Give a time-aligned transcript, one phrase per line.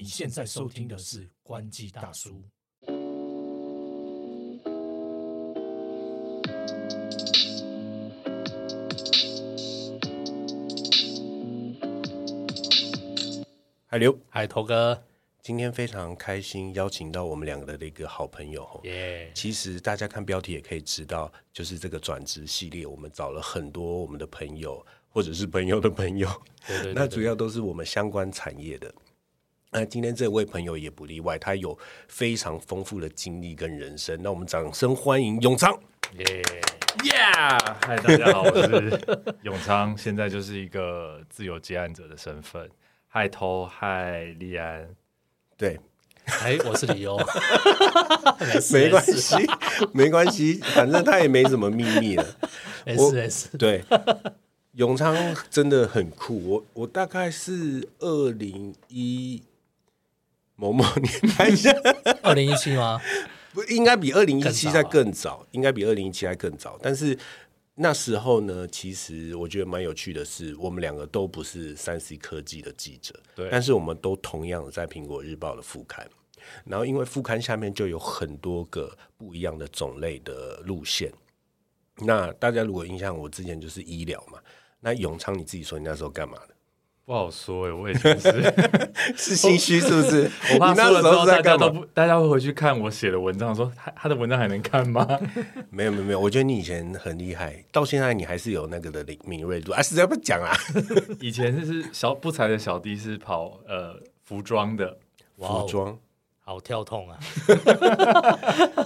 [0.00, 2.40] 你现在收听的是关机大叔。
[13.86, 15.02] 海流，海，头哥，
[15.42, 18.80] 今天非常开心，邀请到我们两个的一个好朋友哦。
[18.84, 19.32] 耶！
[19.34, 26.28] 其实大家看标题也可以知道，就是这个转职系列，我们找了很多我们的朋友，或者是朋友的朋友，
[26.68, 28.94] 对对对那主要都是我们相关产业的。
[29.70, 31.78] 那今天这位朋友也不例外，他有
[32.08, 34.18] 非常丰富的经历跟人生。
[34.22, 35.70] 那我们掌声欢迎永昌。
[36.16, 36.24] 耶！
[37.04, 37.12] 耶！
[37.82, 39.00] 嗨，大家好，我是
[39.42, 42.66] 永昌，现在就是一个自由接案者的身份。
[43.08, 44.88] 嗨，偷，嗨，利安，
[45.58, 45.78] 对，
[46.24, 47.18] 哎，我是李欧，
[48.72, 49.36] 没关系，
[49.92, 52.26] 没关系，反正他也没什么秘密了。
[52.86, 53.58] 没事没事。
[53.58, 53.84] 对，
[54.72, 55.14] 永昌
[55.50, 56.42] 真的很酷。
[56.48, 59.42] 我我大概是二零一
[60.58, 61.72] 某某年拍下，
[62.22, 63.00] 二零一七吗？
[63.52, 66.76] 不应该比二零一七再更早，应该比二零一七还更早。
[66.82, 67.16] 但是
[67.76, 76.04] 那时候呢，其实我觉得蛮有趣的是，我们两个都不是三 C 科技的记者，对但是我们都同样的在苹果日报的副刊。
[76.64, 81.12] 然后，因为副刊下面就有很多个不一样的种类的路线。
[81.98, 84.38] 那大家如果印象，我之前就是医疗嘛。
[84.80, 86.54] 那永昌，你自己说你那时候干嘛的？
[87.08, 90.30] 不好说哎，我也觉得是， 是心虚是不是？
[90.52, 91.26] 我怕你那说了之后时候？
[91.26, 95.08] 大家都不，大家会回去看我写的文章，说他他的文章还能看吗？
[95.72, 99.80] 没有没有没有，我觉得你以前很厉害，到现在你还是有那个的敏敏锐度啊！
[99.80, 100.52] 实在不讲啊，
[101.18, 104.98] 以前就是小不才的小弟是跑呃服装的，
[105.38, 105.98] 服装。
[106.48, 107.18] 好跳痛啊！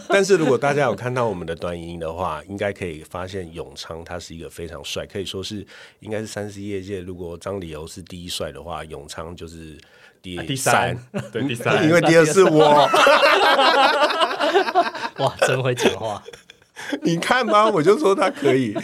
[0.08, 5.64] 但是如果大家有看到我们的短影音的话，应该可以发现永昌他是一个非常帅，可以说是
[6.00, 9.78] 应该是三 C 业界，如果张理由是第一帅的话，永昌就是
[10.20, 10.98] 第第三，
[11.30, 12.68] 对第三，因为第二是我。
[15.18, 16.20] 哇，真会讲话。
[17.02, 18.74] 你看吧，我就说他可以。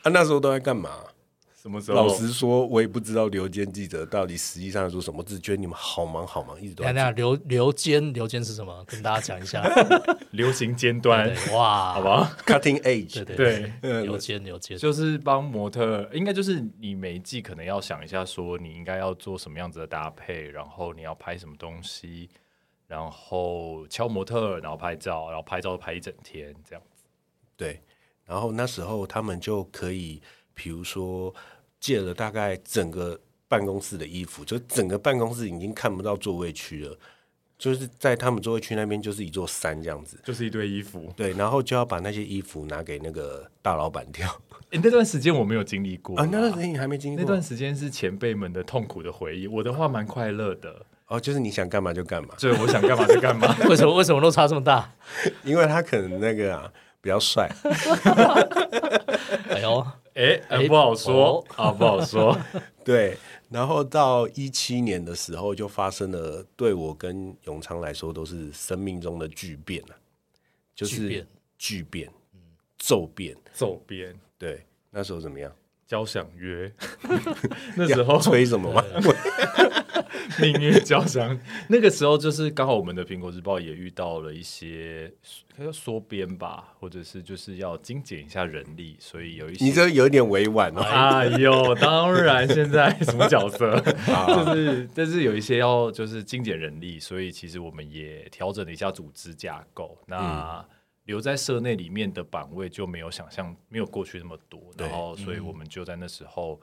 [0.00, 0.90] 他、那时候都在干嘛？
[1.64, 1.96] 什么时候？
[1.96, 6.84] 老实说，我也不知道刘坚记者到底实际上在做什么，只觉得你们好忙好忙，一直都。
[6.84, 8.84] 等等刘刘坚，刘坚是什么？
[8.84, 9.64] 跟大家讲一下。
[10.32, 22.28] 流行尖端， 对哇，好不好？cutting edge，对对对，嗯 刘坚刘坚，就是帮模特，应该就是你每一季可能要想一下，说你应该要做什么样子的搭配，然后你要拍什么东西，
[22.86, 26.82] 然后敲模特，然后拍照，然后拍照拍一整天这样。
[27.56, 27.80] 对，
[28.26, 30.20] 然后那时候他们就可以，
[30.52, 31.32] 比如说
[31.84, 36.96] 借了大概整个办公室的衣服，就整个办公室已经看不到座位区了，
[37.58, 40.18] 就是在他们座位区那边就是一座山这样子。
[40.24, 41.12] 就是一堆衣服。
[41.14, 44.26] 对，然后就要把那些衣服拿给那个大老板挑
[44.70, 49.46] 诶那段时间我没有经历过啊，那段时间你还没经历过那段时间是前辈们的痛苦的回忆。
[49.46, 53.54] 我的话蛮快乐的，哦，就是你想干嘛就干嘛，所以我想干嘛就干嘛。
[53.68, 54.90] 为什么为什么落差这么大？
[55.44, 57.46] 因为他可能那个啊比较帅，
[59.48, 62.36] 哎呦，哎、不好说哦啊，不好说。
[62.84, 63.16] 对，
[63.48, 69.96] 然后到一七年的时候，就发生了对我跟永昌来说都是生命中的巨变啊，
[70.74, 71.26] 就是
[71.58, 72.10] 巨变
[72.78, 74.14] 骤变，骤变。
[74.36, 75.50] 对，那时候怎么样？
[75.86, 76.70] 交响乐，
[77.76, 78.82] 那时候吹什么吗？
[80.40, 85.12] 命运交响，那个时候就是刚好我们的苹果日报也遇到了一些，
[85.54, 90.80] 可以说缩编吧，或者是就是要精简一下人力，所以有一些你这有点委婉哦。
[90.80, 93.78] 哎呦，当然现在什么角色，
[94.26, 99.96] 就是但是有一些要就是精简人力，所以其实我们也调整了一下组织架构。
[100.06, 100.64] 那
[101.04, 106.60] 留在社内里面的岗位就没有想象没有过去那么多，然后所以我们就在那时候，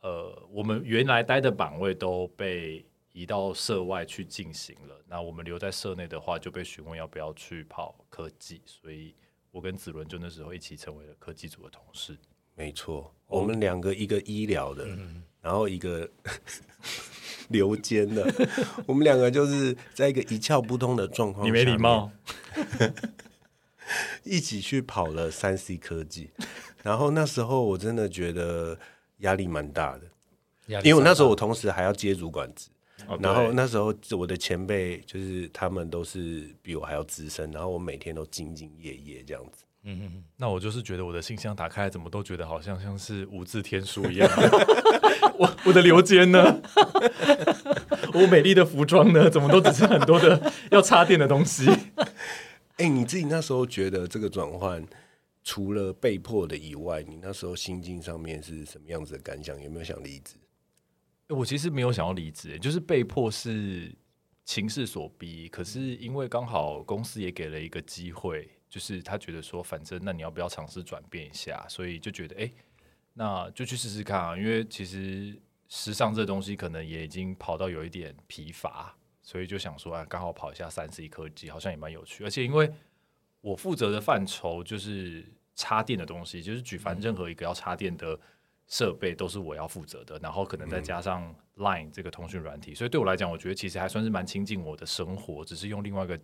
[0.00, 5.00] 呃，我们原来待的岗位都被移到社外去进行了。
[5.06, 9.14] 那我们留在社内的话，就被询问要不要去跑科技，所以
[9.50, 12.16] 我跟子伦就那时候一起成为了科技组的同事。
[12.56, 16.08] 没错，我们两个一个医疗的，嗯然后一个
[17.50, 18.24] 留监的，
[18.86, 22.10] 我们两个就是在一个一窍不通的状况，你没礼貌，，
[24.24, 26.30] 一起去跑了三 C 科技，
[26.82, 28.78] 然后那时候我真的觉得
[29.18, 32.68] 压力蛮大的，因为我那时候我同时还要接主管职。
[33.06, 39.64] 哦然后那时候我的前辈就是他们都是比我还要资深，然后我每天都兢兢业业这样子。
[39.82, 44.30] 嗯嗯嗯，那我就是觉得我的信箱打开来，怎么都觉得好像像是无字天书一样。
[45.36, 46.62] 我我的流肩呢？
[48.14, 49.28] 我美丽的服装呢？
[49.28, 51.68] 怎么都只是很多的要插电的东西？
[52.76, 54.84] 哎、你自己那时候觉得这个转换，
[55.44, 59.60] 除了被迫的以外，你那时候心境上面是什么样子的感想？
[59.62, 60.36] 有没有想离职？
[61.28, 63.94] 我其实没有想要离职，就是被迫是
[64.44, 65.48] 情势所逼。
[65.48, 71.64] 可是因为刚好公司也给了一个机会，就是他觉得说，反正那你要不要尝试转变一下？
[71.68, 72.52] 所以就觉得，哎、
[73.12, 74.36] 那就去试试看啊。
[74.36, 78.94] 因为其实时尚这东西可能也已经跑到有一点疲乏，
[79.24, 82.22] 所以就想说，啊，刚好跑一下三 C 科技，好像也蛮有趣。
[82.22, 82.70] 而且因为
[83.40, 85.24] 我负责的范畴就是
[85.56, 88.16] 插电的东西，就是举凡任何一个要插电的
[88.68, 96.18] 设备都是我要负责的，然后可能再加上 Line 这个通讯软体，所以对我来讲，我觉得其实还算是蛮亲近我的生活，只是用另外一个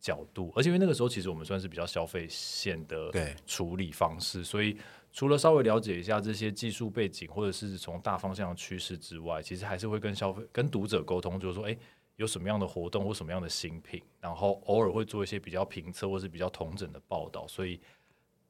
[0.00, 3.10] 角度，而且因为那个时候其实我们算是比较消费线的
[3.46, 4.76] 处理方式，所以
[5.12, 11.76] 除了稍微了解一下这些技术背景或者是从大方向的趋势之外，其实还是会跟消费跟读者沟通，就是说，哎、
[12.20, 17.80] 有什么样的活动或什么样的新品，然后偶尔会做一些比较评测或是比较同整的报道，所以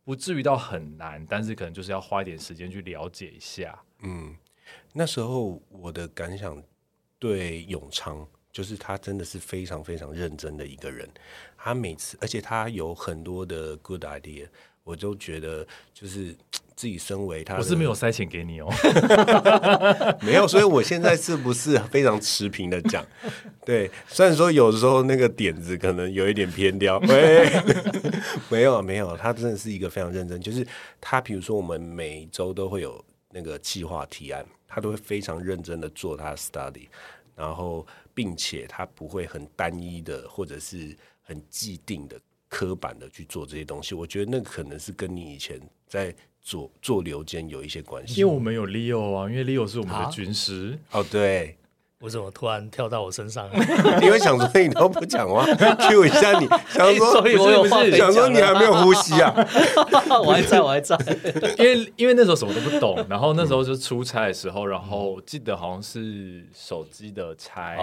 [0.03, 3.81] 不至于到很难，但是可能就是要花一点时间去了解一下。
[4.01, 4.37] 嗯，
[4.93, 6.61] 那时候我的感想
[7.17, 11.09] 对永昌，就是他真的是非常非常认真的一个人。
[11.57, 14.49] 他每次，而且他有很多的 good idea，
[14.83, 15.65] 我都觉得
[15.95, 16.37] 就是
[16.81, 18.67] 自己身为他的，我是没有塞钱给你哦，
[20.25, 23.05] 没有，所以我现在是不是非常持平的讲？
[23.67, 27.53] 对，虽然说有时候那个点子可能有一点偏掉， 喂，
[28.49, 30.67] 没有没有，他真的是一个非常认真，就是
[31.03, 36.89] 他比如说我们每周都会有那个计划提案，他都会非常认真的做他的 study，
[37.37, 42.19] 然后并且他不会很单一的或者是很既定的
[42.49, 43.95] 刻板的去做这些东西。
[43.95, 46.15] 我觉得那可能是跟你以前在
[46.51, 48.21] 做做流间有一些关系。
[48.21, 50.77] 因为我们有 Leo 啊，因为 Leo 是我们的啊军师。
[50.91, 51.57] 哦，对。
[52.01, 53.47] 我怎么突然跳到我身上？
[54.01, 55.45] 你会想说你都不讲话，
[55.87, 59.31] Q 一下你， 想说所以我有话想说你还没有呼吸啊？
[60.25, 60.97] 我还在，我还在。
[61.59, 67.77] 因为因为那时候什么都不懂，然后那时候就出差的时候，然后记得好像是手机的拆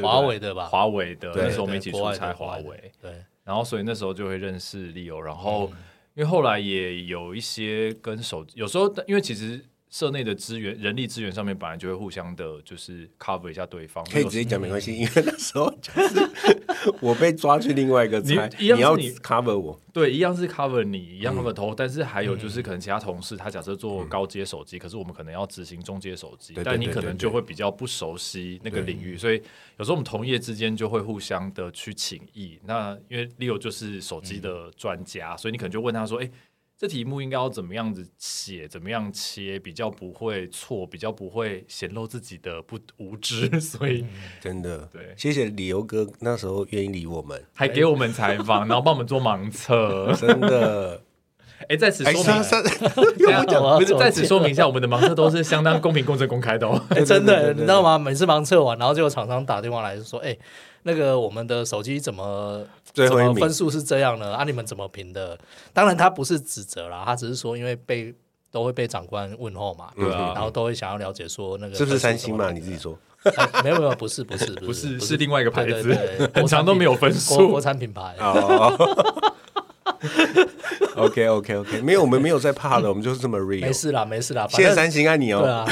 [0.00, 3.10] 华为的吧华为的，那时候我们一起出差华为，对，
[3.42, 5.76] 然后所以那时候就会认识 Leo，然后、嗯
[6.14, 9.64] 因为后来也有一些跟手有时候因为其实
[9.94, 16.28] 社内的资源人力资源上面本来就会互相的，就是 cover 一下对方，可以直接讲没关系，因为那时候就是
[17.00, 21.38] 我被抓去另外一个猜，你一样是要你 cover 我，对，一样是 cover 你，一样嗯。
[21.38, 29.40] cover 头，但是还有就是可能其他同事他假设做高阶手机，可是我们可能要执行中阶手机，但你可能就会比较不熟悉那个领域，所以
[29.78, 32.58] 有时候我们同业之间就会互相的去请益。
[32.64, 36.28] 那因为 Leo 就是手机的专家，所以你可能就问他说：“哎、
[36.76, 44.04] 这题目应该要怎么样子写，怎么样切，比较不会错，比较不会显露自己的不无知， 所以
[44.40, 44.88] 真的。
[44.92, 50.12] 对谢谢理由哥那时候愿意理我们，还给我们采访，然后帮我们做盲测。
[50.20, 51.00] 真的。
[51.68, 52.34] 哎、在此哎，说明
[53.16, 56.84] 又不讲不是在此说明一下，我们的盲测都是相当公平、公正、公开的哦。
[56.90, 57.96] 哎，真的，你知道吗？
[57.98, 60.36] 每次盲测完，然后就有厂商打电话来说：“哎，
[60.84, 64.34] 那个我们的手机怎么最后一名怎么分数是这样呢？
[64.34, 65.38] 啊，你们怎么评的？”
[65.74, 68.14] 当然，他不是指责啦，他只是说，因为被
[68.50, 72.52] 都会被长官问候嘛，对啊然后都会想要了解说那个是不是三星嘛？
[72.52, 72.96] 你自己说。
[73.24, 75.98] 哎没有没有，不是不是不是， 是是另外一个牌子
[76.34, 77.60] 很长都没有分数国数。
[77.64, 78.14] 产品牌。
[78.18, 78.70] 哦
[80.96, 83.72] ，OK OK OK，没有，我们没有在怕的， 我们就是这么没 real。
[83.72, 85.66] 事啦，没事啦，谢谢三星爱你哦，对啊，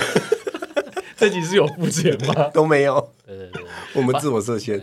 [1.18, 2.48] 这集是有付钱吗？
[2.54, 3.64] 都没有，对对对，
[3.94, 4.80] 我们自我设限。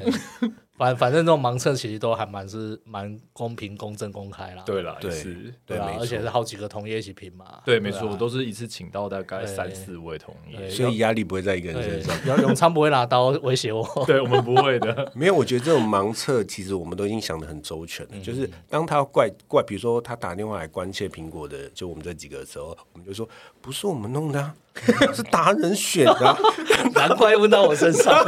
[0.77, 4.63] 反反正这种盲测其实都还蛮是蛮公平、公正、公开啦。
[4.65, 7.59] 对啦，对是，啊对啊，而且是好几个同业一起评嘛。
[7.65, 10.69] 对，没错，啊我都是一次请到大概三四位同对业。
[10.69, 13.85] 所以压力不会在一个人身上。，永永昌不会拿刀威胁我。
[14.07, 18.17] 对我们不会的， 没有，我觉得这种盲测其实我们都已经想的很周全了。
[18.23, 23.27] 就是当他怪怪，比如说他打电话来关切苹果的，就我们这几个的时候，我们就说
[23.59, 24.55] 不是我们弄的、啊，
[25.13, 26.37] 是达人选的啊、
[26.95, 28.23] 难怪问到我身上。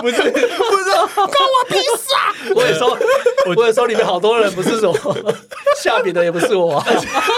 [0.00, 2.32] 不是不是关我屁事啊！
[2.54, 2.96] 我也说，
[3.56, 4.94] 我也说里面好多人不是我
[5.82, 6.82] 下笔的，也不是我。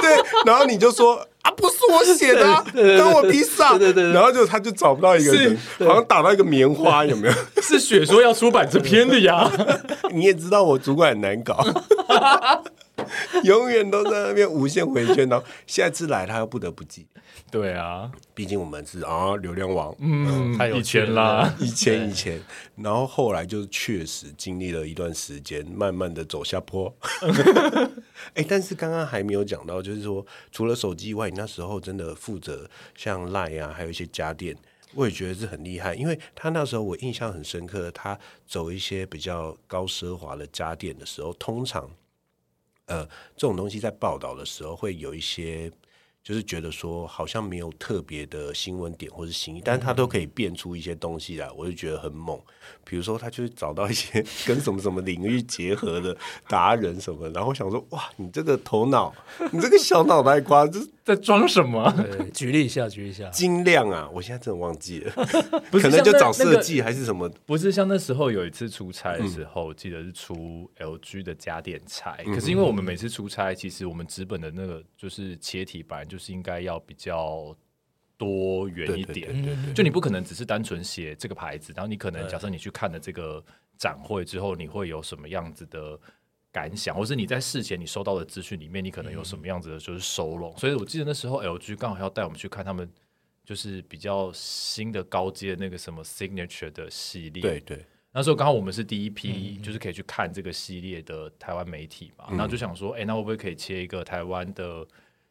[0.01, 3.71] 对，然后你就说啊，不是我写的、啊，对对对关我屁事啊！
[3.79, 7.35] 对对对对然后就他就找不到一个人，好像打到一个棉花，有没有？
[7.63, 9.51] 是雪说要出版这篇的呀。
[10.11, 11.65] 你也知道我主管很难搞，
[13.45, 17.07] 永远都在那边无限回圈，然后下次来他又不得不记，
[17.51, 22.41] 对啊，毕竟我们是啊流量王，嗯太，有以趣了前啦， 一千一千，
[22.77, 26.95] 然后后来就确实经历了一段时间，慢慢的走下坡。
[28.35, 34.57] 哎、但是刚刚还没有讲到，就是说除了手机以外，你那时候真的负责像 Line 啊，还有一些家电，
[34.95, 41.89] 我也觉得是很厉害，因为他那时候我印象很深刻，他走一些比较高奢华的家电的时候，通常
[42.89, 45.71] 呃这种东西在报道的时候会有一些。
[46.21, 52.39] 就是觉得说好像没有特别的新闻点或是新意，但是他都可以变出一些东西来，我就觉得很猛。
[52.85, 56.15] 比如说，他就是找到一些 跟什么什么领域结合的
[56.47, 59.15] 达人什么，然后想说，哇，你这个头脑，
[59.53, 61.91] 你这个小脑袋瓜，这在装什么？
[61.97, 63.31] 对，举例一下，举例一下。
[63.31, 64.07] 精亮啊！
[64.13, 65.13] 我现在真的忘记了，
[65.73, 67.27] 不是可能就找设计还是什么。
[67.47, 72.23] 不是像那时候有一次出差的时候，记得是出 LG 的家电材。
[72.27, 77.57] 可是因为我们每次出差，其实我们纸本的那个就是切体本来就是应该要比较
[78.19, 83.43] 多元一点，对对就你不可能只是单纯写这个牌子，然后你可能假设你去看了这个
[83.79, 85.99] 展会之后，你会有什么样子的
[86.59, 90.53] 感想，或是你在事前你收到的资讯里面，你可能有什么样子的就是收拢。
[90.57, 92.91] 所以我记得那时候 LG 刚好要带我们去看他们。
[93.49, 104.85] 就是比较新的高阶那个什么 signature 的系列，对对，那时候刚好我们是第一批，就是可以去看这个系列的台湾媒体嘛，然后就想说，哎、那会不会可以切一个台湾的，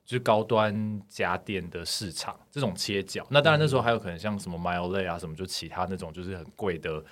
[0.03, 3.24] 就是高端家电的市场这种切角？
[3.29, 7.05] 那当然那时候还有可能像什么 Miele 啊，什么就其他那种就是很贵的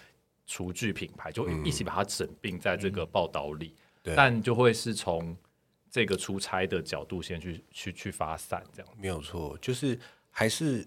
[0.47, 3.75] 厨具品牌，就一起把它整并在这个报道里，对
[4.15, 5.35] 但就会是从
[5.89, 8.91] 这个出差的角度先去去去发散这样。
[8.99, 9.97] 没有错，就是
[10.29, 10.85] 还是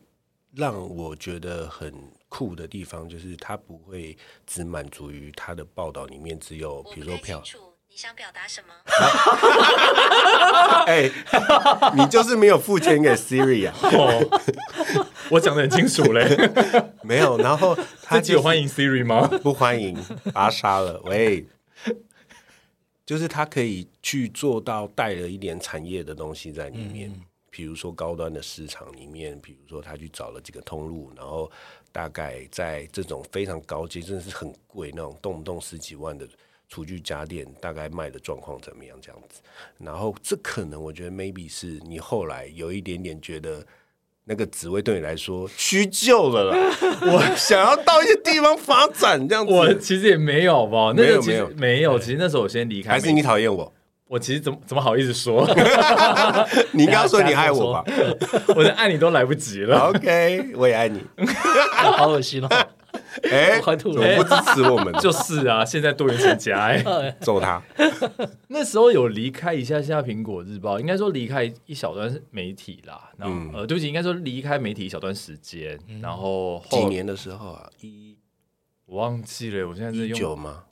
[0.54, 1.92] 让我觉得很
[2.28, 7.42] 酷的地方，就是他不会只满足于他的报道里面只有比如说票，
[7.90, 8.68] 你想表达什么。
[10.86, 11.10] 哎、
[11.96, 13.74] 你就是没有付钱给 Siri 啊？
[13.82, 14.40] 哦，
[15.30, 16.28] 我讲的很清楚嘞，
[17.02, 19.26] 没有，然后他就是这集有欢迎 Siri 吗？
[19.42, 19.96] 不欢迎，
[20.32, 21.00] 把他杀了。
[21.04, 21.46] 喂，
[23.08, 27.10] 就是他可以去做到带了一点产业的东西在里面，
[27.48, 31.50] 比如说高端的市场里面，比如说他去找了几个通路，然后
[31.90, 36.28] 大概在这种非常高阶，真的是很贵那种，动不动十几万的。
[36.70, 39.00] 厨具家电大概卖的状况怎么样？
[39.00, 39.40] 这样子，
[39.78, 43.66] 然后这可能我觉得 maybe 是你后来有一点点觉得
[44.28, 46.56] 那个职位对你来说 屈就了啦，
[47.02, 49.52] 我想要到一些地方发展这样子。
[49.52, 53.72] 我其实也没有吧，那没有个其实没有没有，其实那时候我先离开，还是你讨厌我？
[54.06, 55.46] 我其实怎么怎么好意思说，
[56.72, 57.84] 你刚刚说你爱我吧
[58.56, 59.90] 我的爱你都来不及了。
[59.90, 61.02] ？OK，我也爱你。
[61.72, 62.48] 好恶心哦！
[63.30, 64.92] 哎、我快吐了怎么不支持我们？
[65.00, 66.82] 就是啊，现在多元成家哎、
[67.20, 67.62] 揍他。
[68.48, 73.10] 那时候有离开一下下苹果日报，应该说离开一小段媒体啦。
[73.16, 75.78] 然后、嗯呃，对不起，应该说离开媒体一小段时间。
[76.00, 77.68] 然后几年的时候啊？
[77.80, 78.16] 一
[78.86, 80.64] 我忘记了，我现在是用九吗？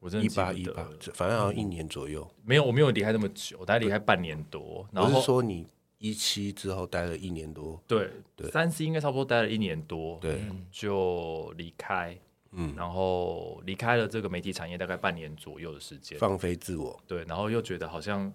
[0.00, 2.28] 我真的一八一八，反正好像一年左右。
[2.44, 4.86] 没有，我没有离开那么久，我大概离开半年多。
[4.92, 5.66] 然我是后说你
[6.02, 8.50] 一七之后待了一年多，对对。
[8.50, 10.40] 三 C 应该差不多待了一年多，对，
[10.72, 12.18] 就离开。
[12.50, 18.30] 嗯，然后离开了这个媒体产业大概半年左右的时间，放飞自我，对，然后又觉得好像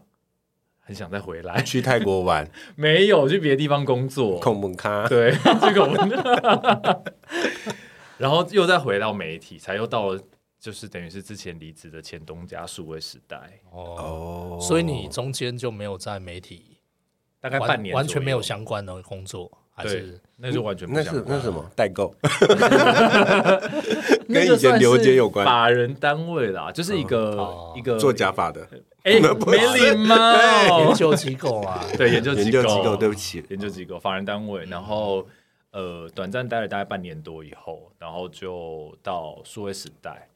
[0.79, 5.05] 很想再回来，去泰国玩， 没有去别的地方工作，控不咖。
[5.09, 7.03] 对， 这个我，
[8.17, 10.23] 然后又再回到媒体，才又到了
[10.57, 16.76] 就是等于是之前离职的前东家数位时代，哦，哦，所以你中间就没有在媒体完
[17.39, 21.63] 大概半年完全没有相关的工作，还对是，那就完全不那是那是什么？
[21.75, 22.13] 代购？
[24.27, 25.45] 跟以前刘杰有关。
[25.45, 28.67] 法人单位啦，就是一个、哦一个做假发的。
[29.03, 30.15] 哎， 没礼貌。
[30.85, 31.83] 研，究机构啊？
[31.97, 35.25] 对研究研究机构，对不起，研究机构、法人单位，然后
[35.71, 40.27] 呃，短暂待了大概半年多以后，然后就到数位时代。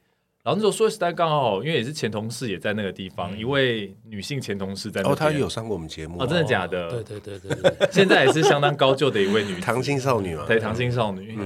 [0.44, 6.90] 然后那时候数位时代刚好，因为也是前同事也在那个地方，一位女性前同事在那哦，她也有上过我们节目哦，真的假的？
[6.90, 11.38] 对对对对对， 现在也是相当高就的一位女子唐青少女嘛，对糖心少女。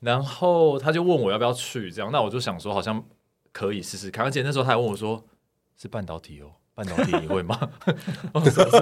[0.00, 3.02] 然后她就问我要不要去，这样，那我就想说好像
[3.50, 4.22] 可以试试看。
[4.26, 5.24] 而且那时候她还问我说
[5.80, 7.58] ：“是半导体哦，半导体你会吗？”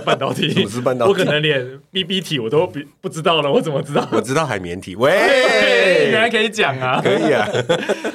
[0.04, 0.50] 半导体？
[0.50, 4.09] 什么是半导体我可能连 BB 体我都不不知道了，我怎么知道？
[4.11, 7.00] 我知道海绵体，哎，喂， 原来可以讲啊！
[7.00, 7.49] 可以啊，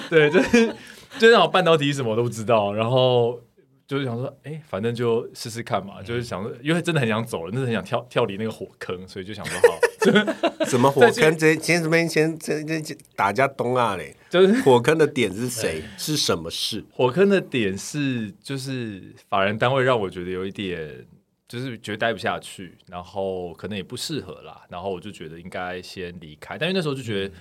[0.09, 0.75] 对，就是
[1.19, 3.41] 就是半导体什么都不知道，然后
[3.87, 11.37] 就是想说，哎、反正就试试看嘛，就是想说，因为真的很想走了，真的很想跳跳离那个火坑，所以就想说，好， 什么火坑？
[11.37, 15.83] 这先这边先这这这打架东啊嘞，就是 火坑的点是谁？
[15.97, 16.83] 是什么事？
[16.91, 21.05] 火坑的点是，就是法人单位让我觉得有一点。
[21.49, 26.57] 就是觉得待不下去，然后可能也不适合啦，然后我就觉得应该先离开。
[26.57, 27.33] 但因为那时候就觉得，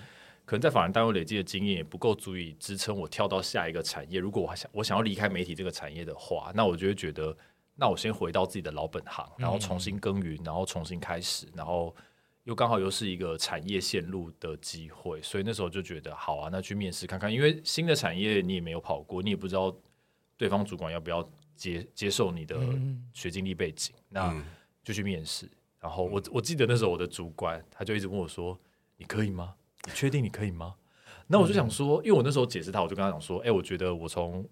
[0.46, 4.18] 可能在法人单位累积的经验也不够足以支撑我跳到下一个产业。
[4.20, 7.36] 如果我还想我想要离开媒体这个产业的话，那我就会觉得，
[7.74, 11.94] 那我先回到自己的老本行，然后重新耕耘，然后重新开始，然后
[12.44, 19.76] 又刚好又是一个产业线路的机会，所以那时候就觉得好啊，那去面试看看，因为新的产业你也没有跑过，你也不知道
[20.36, 22.56] 对方主管要不要接接受你的
[23.12, 24.44] 学经历背景，那嗯
[24.84, 25.46] 就去面试。
[25.80, 28.58] 然然后我我记得那时候我的主管他就一直问我说
[28.98, 29.54] ：“你可以吗？
[29.87, 30.75] 你确定你可以吗？”
[31.28, 34.47] 那我就想说，因为我那时候解释他，我就跟他讲说：“哎、我觉得我从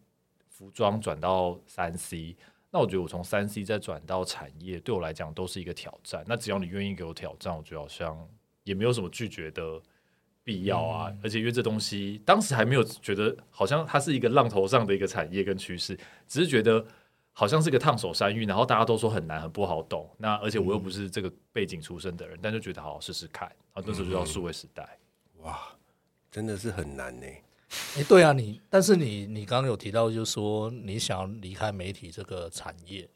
[0.49, 2.37] 服装转到三 C，
[2.71, 6.25] 那我觉得我从三 C 再转到产业，对我来讲都是一个挑战。
[6.27, 8.19] 那只要你愿意给我挑战，我觉得好像
[8.65, 9.81] 也没有什么拒绝的
[10.43, 11.13] 必要啊。
[11.23, 16.85] 而且因为这东西当时还没有觉得好像它是一个浪头上的一个产业跟趋势，只是觉得
[17.33, 20.11] 好像是个烫手山芋，然后大家都说很难很不好懂。
[20.19, 23.49] 那而且我又不是这个背景出身的人，但就觉得好好试试看。
[23.73, 24.99] 然后那时候就到数位时代。
[25.45, 25.77] 哇，
[26.31, 27.27] 真的是很难呢。
[27.97, 33.09] 哎、对啊，你但是你你刚刚有提到，就是说你想要离开媒体这个产业，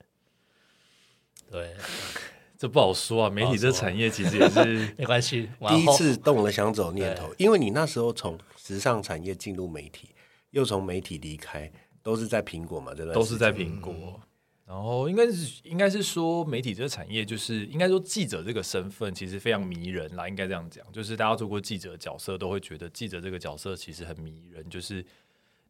[1.51, 1.77] 对，
[2.59, 10.11] 这不好说啊，媒体这产业其实也是 没关系，第一次动了想走念头，因为你那时候从时尚产业进入媒体，
[10.51, 11.71] 又从媒体离开，
[12.03, 14.21] 都是在苹果嘛，对不对都是在苹果。
[14.69, 20.85] 然后应该是应该是说媒体这个产业，就是应该说记者这个身份其实非常迷人啦，应该这样讲。
[20.93, 25.03] 就是大家做过记者角色，都会觉得记者这个角色其实很迷人，就是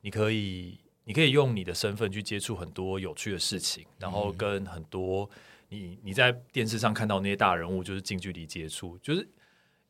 [0.01, 5.31] 你可以你可以用你的身份去接触很多有趣的事情，然后跟很多
[5.69, 9.29] 你你在电视上看到那些大人物，就是近距离接触，就是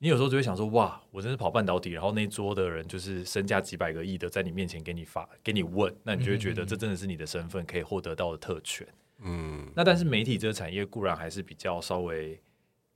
[0.00, 8.86] 你有时候就会想说，哇，我真是跑半导体，然后那桌的人就是身价几百个亿的，在你面前给你发给你问，那你就会觉得这真的是你的身份可以获得到的特权。
[9.20, 12.40] 嗯，那但是媒体这个产业固然还是比较稍微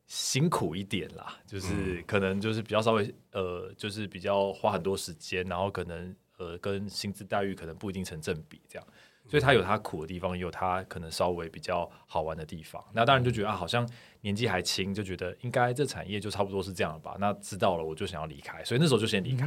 [0.06, 8.88] 辛苦一点啦，就是可能就是比较稍微呃，就是比较花很多时间，然后可能呃跟薪资待遇可能不一定成正比这样。
[9.28, 12.85] 所以它有它苦的地方，也有它可能稍微比较好玩的地方。
[12.92, 13.88] 那当然就觉得啊，好像
[14.22, 17.16] 年纪还轻，就觉得应该这产业就差不多是这样了吧。
[17.20, 19.46] 那知道了，我就想要离开，所以那时候就先离开。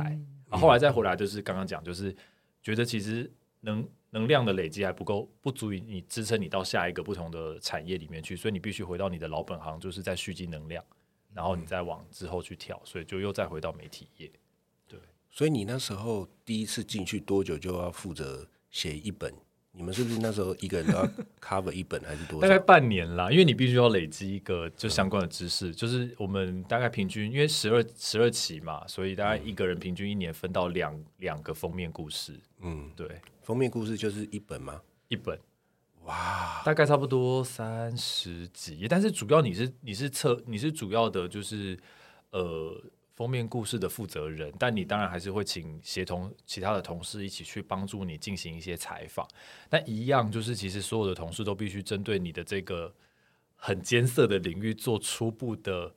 [0.49, 2.15] 然，后来再回来，就是刚刚讲，就是
[2.61, 10.83] 觉得其实能能量的累积还不够，不足以你支撑你到下一个不同的产业里面去，所以你必须回到你的老本行，就是在蓄积能量，
[11.33, 14.29] 然后你再往之后去跳，所以就又再回到媒体业。
[14.87, 14.99] 对
[15.31, 19.33] 所以你那时候第一次进去多久就要负责写一本？
[19.77, 21.05] 你们是不是那时候一个人都要
[21.41, 22.57] cover 一本还是多大概？
[22.57, 34.81] 半年啦，因为你必须要累积一个就相关的知识，就是我们大概平均，因为十二十二期嘛，所以大概一个人平均一年分到两两个封面故事，嗯，对，封面故事就是一本吗？
[35.09, 35.37] 一本
[36.05, 41.77] 哇，大概差不多三十集，但是主要你是你是测你是主要的就是
[42.31, 42.79] 呃
[43.15, 49.27] 封面故事的负责人，但你当然还是会请协同其他的同事一起去帮助你进行一些采访，
[49.69, 52.93] 但一样就是其实所有的同事都必须针对你的这个
[53.55, 55.93] 很艰涩的领域做初步的。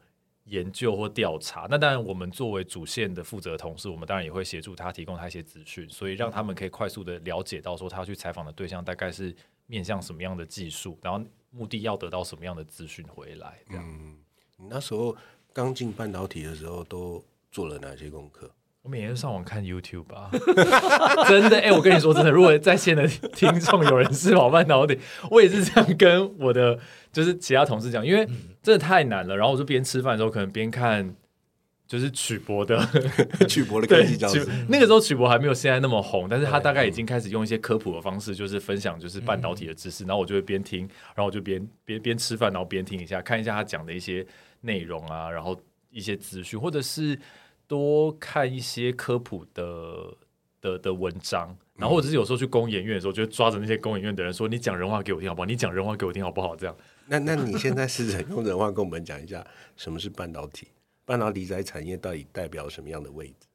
[0.51, 14.17] 研究或调查，那当然，我们作为主线的负责同事，我们当然也会协助他提供他一些资讯，所以让他们可以快速的了解到说他去采访的对象大概是面向什么样的技术，然后目的要得到什么样的资讯回来，这样。
[14.57, 15.15] 你那时候
[15.53, 18.51] 刚进半导体的时候都做了哪些功课？
[18.83, 20.31] 我每天上网看 YouTube 吧，
[21.29, 24.99] 真的，哎、我跟你说真的，如果在线的听众有人是跑半导体，
[25.31, 26.79] 我也是这样跟我的
[27.13, 28.25] 就是其他同事讲，因为
[28.63, 29.37] 真的太难了。
[29.37, 31.15] 然后我就边吃饭的时候，可能边看
[31.87, 32.79] 就是曲博的
[33.49, 44.25] 曲博的科技教室，那个时候曲博还没有现在那么红，但是他大概已经开始用一些科普的方式，就是分享就是半导体的知识，然后我就会边听，然后我就边边边吃饭，然后边听一下，看一下他讲的一些
[44.61, 47.19] 内容啊，然后一些资讯，或者是
[47.67, 50.15] 多看一些科普的
[50.61, 55.47] 的的文章，然后或者是有时候去公演院的时候，就抓着那些公演院的人说：“你讲人话给我听好不好？
[55.47, 56.77] 你讲人话给我听好不好？”这样。
[57.07, 60.69] 那那你现在试着用人话跟我们讲一下什么是半导体？
[61.05, 63.48] 半导体在产业到底代表什么样的位置？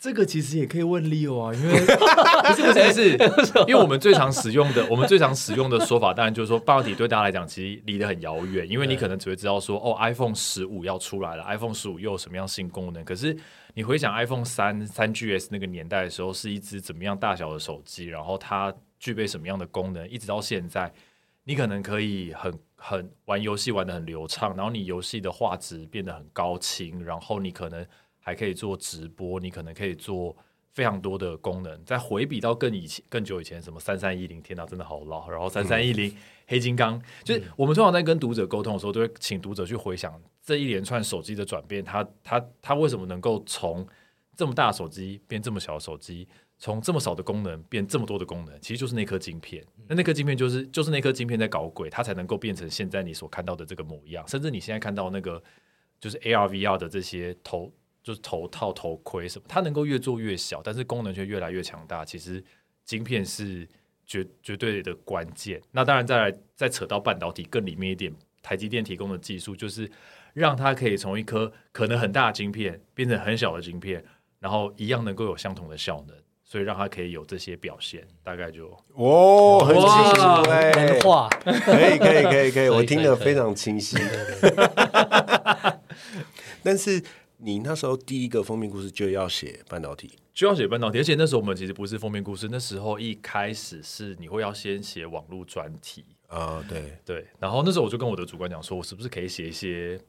[0.00, 13.04] 这个其实也可以问 Leo 啊， 因为不是不是不是， 因为我们最常使用的，我们最常使用的说法，当然就是说半导体对大家来讲其实离得很遥远，因为你可能只会知道说，哦，iPhone 十五要出来了，iPhone 十五又有什么样新功能？
[13.04, 13.36] 可是
[13.74, 20.90] 你回想 iPhone 三三 GS 那个年代的时候，是一只怎么样大小的手机，然后它具备什么样的功能，一直到现在，
[21.44, 27.86] 你可能可以很很玩游戏玩得很流畅，然后你游戏的画质变得很高清，然后你可能
[28.20, 30.36] 还可以做直播，你可能可以做
[30.70, 31.84] 非常多的功能。
[31.84, 35.28] 再回比到更以前、更久以前，什么三三一零，天哪，真的好老。
[35.28, 36.14] 然后三三一零
[36.46, 43.86] 黑金刚，就是我们通常在跟读者沟通的时候，都会请读者去回想这一连串手机的转变，它它它为什么能够从
[44.36, 46.28] 这么大手机变这么小的手机？
[46.62, 49.64] 从这么少的功能变这么多的功能，其实就是那颗晶片。
[49.88, 54.28] 那那颗晶片就是就是那颗晶片在搞鬼，它才能够变成现在你所看到的这个模样。
[54.28, 55.42] 甚至你现在看到那个
[55.98, 62.04] 就是 AR、VR 的这些头，就是头套、头盔什么，它能够越做越小，但是功能却越来越强大。
[62.04, 62.42] 其实
[62.84, 63.68] 晶片是
[64.06, 65.60] 绝绝对的关键。
[65.70, 69.90] 那当然再来再扯到半导体更里面一点，台积电提供的技术，就是
[70.32, 74.04] 让它可以从一颗可能很大的晶片变成很小的晶片，
[74.38, 78.06] 然后一样能够有相同的效能，所以让它可以有这些表现。
[78.22, 83.96] 大概就哦，很清楚哇哎、文化，可以可以可以可以，我听得非常清晰。
[86.62, 87.02] 但是
[87.42, 100.00] 你那时候第一个封面故事就要写半导体，就要写半导体，而且那时候我们其实不是封面故事，那时候一开始是你会要先写网络专题，啊、对，对，然后那时候我就跟我的主管讲说，我是不是可以写一些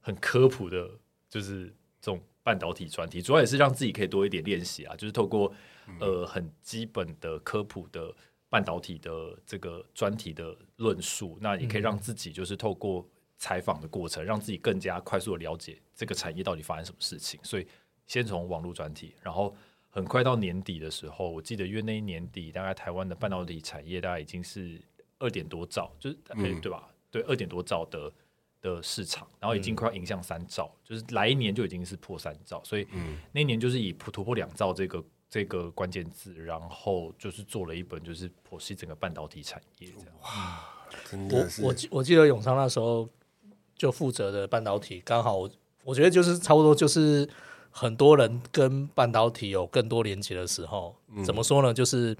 [0.00, 0.88] 很科普的，
[1.28, 1.66] 就是
[2.00, 5.52] 这种半导体专题，主要也是让自己可以多一点练习啊，就是透过
[6.00, 8.14] 呃很基本的科普的
[8.48, 13.06] 半导体的这个专题的论述，那也可以让自己就是透过
[13.38, 17.66] 采访的过程，让自己更加快速的了解这个产业到底发生什么事情，所以
[18.06, 19.56] 先从网络专题，然后。
[19.90, 24.80] 很快到年底的时候，我记得因为那一年底，大概台湾的半导体产业大概已经是
[25.18, 26.88] 二点多兆，就是、诶对吧？
[27.10, 28.12] 对，二点多兆的
[28.60, 32.86] 的市场，然后已经快要迎向三兆，就是来一年就已经是破三兆，所以
[33.32, 40.14] 那一年就是以突破两兆这个这个关键字，然后就是做了一本就是剖析整个半导体产业这样。
[41.10, 43.08] 真的是我我记我记得永昌那时候
[43.78, 45.50] 就负责的半导体，刚好我
[45.84, 47.26] 我觉得就是差不多就是
[47.70, 51.72] 很多人跟半导体有更多连接的时候，怎么说呢？
[51.72, 52.14] 就是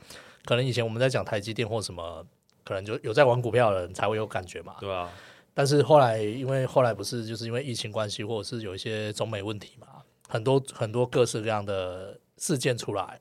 [0.45, 2.25] 可能以前我们在讲台积电或什么，
[2.65, 4.77] 可能就有在玩股票的人才会有感觉嘛。
[4.79, 5.11] 对啊，
[5.53, 9.89] 但是后来因为后来不是就是因为疫情关系，或者是有一些中美问题嘛，
[10.29, 13.21] 很多很多各式各样的事件出来。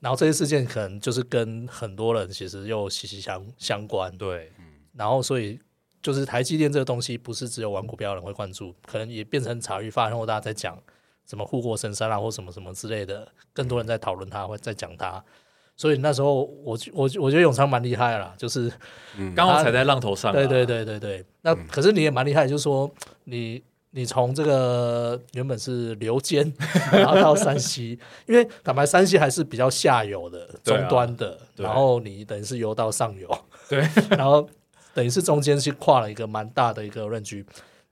[0.00, 4.52] 然后这些事件可能就是跟很多人其实又息息相相关，对，
[4.92, 5.58] 然后所以
[6.04, 10.78] 就是台积电这个东西，不是只有玩股票的人会关注，可能也变成茶余饭后大家在讲
[11.26, 15.24] 什么护国神山啊，或什么什么之类的，更多人在讨论它，会在讲它。
[15.76, 18.70] 所以那时候我我我觉得永昌蛮厉害的啦，就是
[19.34, 20.34] 刚好踩在浪头上、啊。
[20.34, 21.24] 对对对对对。
[21.40, 22.88] 那可是你也蛮厉害，就是说
[23.24, 26.52] 你你从这个原本是流间，
[26.92, 33.28] 然后到山西，因为坦白山西还是比较下游的终端的，对然后你等于是游到上游，
[33.68, 34.46] 对，然后
[34.94, 37.44] 等于是中间是跨了一个蛮大的一个论据，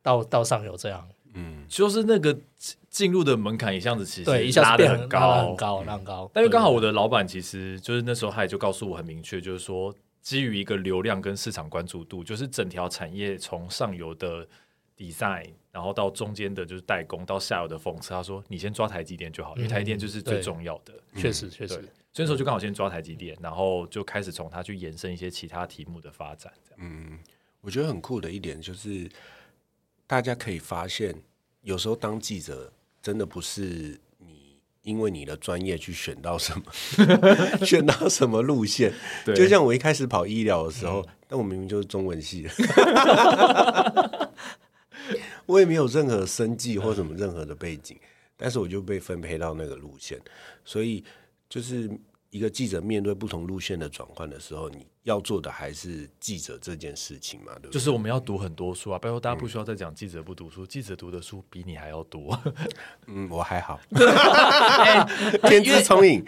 [0.02, 6.30] 到到上游这样，嗯就是那个进进入的门槛一下子其实对，一下拉子变得很高，很高，很高。
[6.32, 14.46] 但因为刚好我的老板其实就是那时候他也就告诉我很明确，就是说基于一个流量跟市场关注度，就是整条产业从上游的
[14.96, 20.92] design，然后到中间的就是代工，到下游的封测，他说你先抓台积电就好，因为台积电就是最重要的。
[21.16, 21.76] 确实确对。
[21.78, 27.18] 实，，所以那时候就刚好先抓台积电，然后就开始从它去延伸一些其他题目的发展，这样。
[27.62, 29.08] 我觉得很酷的一点就是，
[30.06, 31.14] 大家可以发现，
[31.62, 36.64] 有时候当记者真的不是你因为你的专业去选到什么，
[37.64, 38.92] 选到什么路线。
[39.24, 42.50] 对就像我一开始跑医疗的时候，但我明明就是中文系的，
[45.46, 47.96] 我也没有任何生计或什么任何的背景，
[48.36, 50.20] 但是我就被分配到那个路线，
[50.64, 51.04] 所以
[51.52, 51.90] 就是
[52.30, 57.72] 一个记者面对不同路线的转换的时候，你要做的还是记者这件事情嘛，对不对？
[57.72, 62.40] 就是我们要读很多书啊，拜托大家不需要再讲记者不读书，记者读的书比你还要多。
[63.06, 63.78] 嗯，我还好
[65.46, 66.24] 天资聪颖，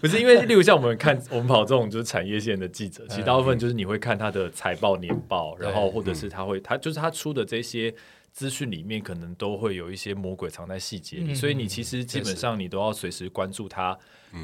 [0.00, 7.94] 不是因为，例如像我们看我们跑这种就是产业线的记者，其实大部分就是你会看他的财报、年报，然后或者是他会他就是他出的这些
[8.32, 13.96] 资讯里面，可能都会有一些魔鬼藏在细节里，所以你其实基本上你都要随时关注它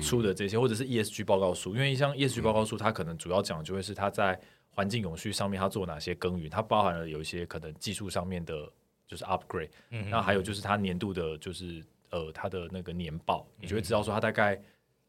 [0.03, 4.39] 出的这些，或者是 ESG 报告书，因为像 ESG 报告书，它可能主要讲的就会是它在
[4.71, 8.71] 环境永续上面它做哪些耕耘，它包含了有一些可能技术上面的，
[9.07, 9.71] 就是 upgrade，
[10.11, 14.61] 那还有就是它年度的，就是呃它的那个年报，你就会知道说它大概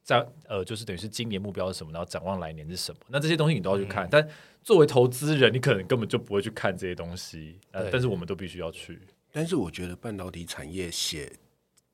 [0.09, 2.99] 在呃就是等于是今年目标是什么，然后展望来年是什么。
[3.09, 4.27] 那这些东西你都要去看，但
[4.63, 8.99] 作为投资人，你可能根本就不会去看这些东西，呃，对但是我们都必须要去。
[9.31, 11.31] 但是我觉得半导体产业写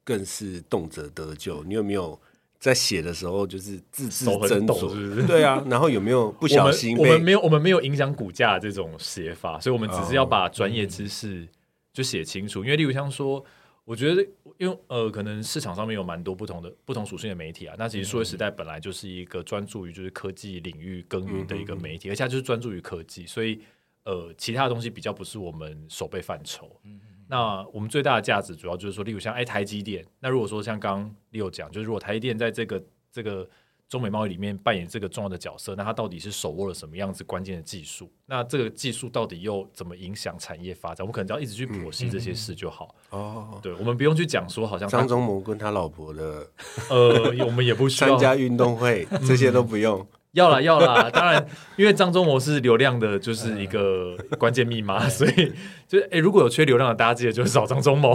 [0.05, 1.61] 更是动辄得救。
[1.65, 2.17] 你有没有
[2.57, 4.93] 在写的时候就是字字斟酌？
[4.93, 11.45] 是不是对啊，然后有没有 不小心被我们没有我们没有影响股价这种写法，所以我们只是要把专业知识
[11.91, 12.63] 就写清楚。
[12.63, 13.43] 因为例如像说，
[13.85, 14.21] 我觉得
[14.57, 17.75] 因为呃，可能市场上面有蛮多不同的不同属性的媒体啊。
[17.77, 23.61] 那其实数位时代本来就是一个专注于就是科技领域耕耘的一个媒体，而且它就是专注于科技，所以
[24.03, 26.79] 呃，其他的东西比较不是我们手背范畴。
[27.27, 33.47] 那我们最大的价值主要就是说，例如像哎台积电，那如果说像刚刚 Leo 讲，就是如果台积电在这个这个
[33.87, 38.11] 中美贸易里面扮演这个重要的角色，那它到底是手握了什么样子关键的技术？
[38.25, 41.05] 那这个技术到底又怎么影响产业发展？
[41.05, 42.95] 我们可能只要一直去剖析这些事就好。
[43.11, 43.59] 哦。
[43.61, 46.47] 对，我们不用去讲说好像张忠谋跟他老婆的
[46.89, 50.05] 呃，我们也不需要参加运动会， 这些都不用。
[50.31, 55.53] 要啦要啦，当然，因为张忠谋是流量的，就是一个关键密码，所以
[55.87, 58.13] 就是哎、如果有缺流量的，大家记得就是找张忠谋。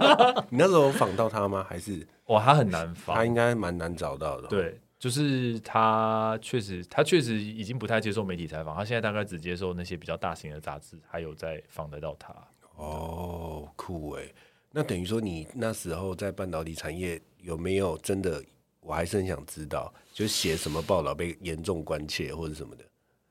[0.50, 1.64] 你那时候访到他吗？
[1.66, 12.34] 还是哇，他很难访他，应该蛮难找到的？，对，就是他确实，他确实已经不太接受媒体采访，他现在大概只接受那些比较大型的杂志，还有在访得到他。
[12.76, 14.34] 哦，酷诶。
[14.70, 18.42] 那等于说你那时候在半导体产业有没有真的？
[18.80, 22.82] 我还是很想知道，就写什么报道被严重关切或者什么的，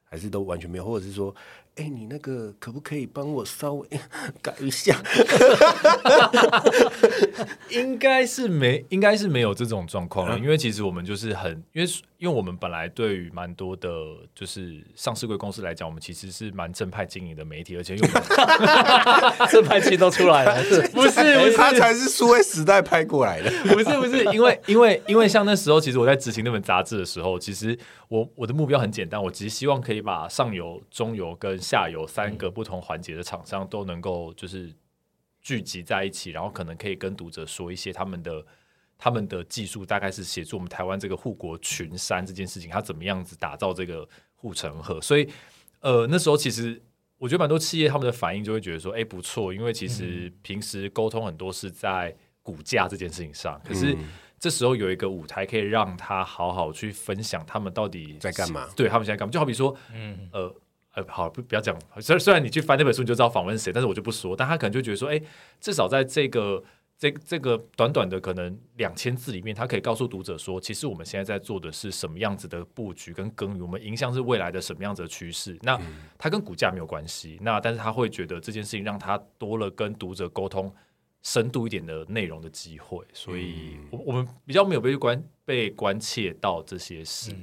[0.04, 1.36] 还是都完全没有，或者是说，
[1.76, 3.88] 哎、你那个可不可以帮我稍微
[4.42, 5.02] 改一下？
[7.70, 13.90] 应该是没，应该是没有这种状况了，因为其实我们就是很，因为因为我们本来对于蛮多的，
[14.36, 18.24] 就是上市贵公司来讲，我们其实是蛮正派经营的媒体，而且因为我们
[19.50, 23.50] 这拍期都出来了， 是不是不是他才是数位时代拍过来的。
[23.74, 27.78] 不是不是，因为因为因为像那时候，其实我在执行那本杂志的时候，其实
[28.10, 34.76] 我我的目标很简单，我只是希望可以把上游、中游跟下游三个不同环节的厂商都能够就是
[35.42, 38.46] 聚集在一起，然后可能可以跟读者说一些他们的
[38.98, 45.00] 他们的技术，大概是协助我们台湾这个护国群山这件事情，它怎么样子打造这个护城河。
[45.00, 45.30] 所以
[45.80, 46.82] 呃，那时候其实。
[47.20, 53.96] 我觉得蛮多企业他们的反应就会觉得说，哎、不错，因为其实平时沟通很多是在股价这件事情上，可是
[54.38, 59.32] 这时候有一个舞台可以让他好好去分享他们到底在干嘛对他们现在干嘛？
[59.32, 60.54] 就好比说，嗯呃。
[60.94, 61.78] 呃，好，不不要讲。
[62.00, 64.36] 虽虽然你去翻那本书，你就知道访问谁，但是我就不说。
[64.36, 65.22] 但他可能就觉得说，哎、
[65.60, 66.64] 至少在这个
[66.98, 75.58] 这这个短短的可能两千字里面，他可以告诉读者说，其实我们现在在做的是什么样子的布局跟耕耘，我们影响是未来的什么样子的趋势。
[75.64, 75.80] 那
[76.18, 80.72] 它跟股价没有关系，那但是他会觉得这件事情让他多了跟读者沟通
[81.24, 87.36] 深度一点的内容的机会，所以我我们比较没有被关被关切到这些事。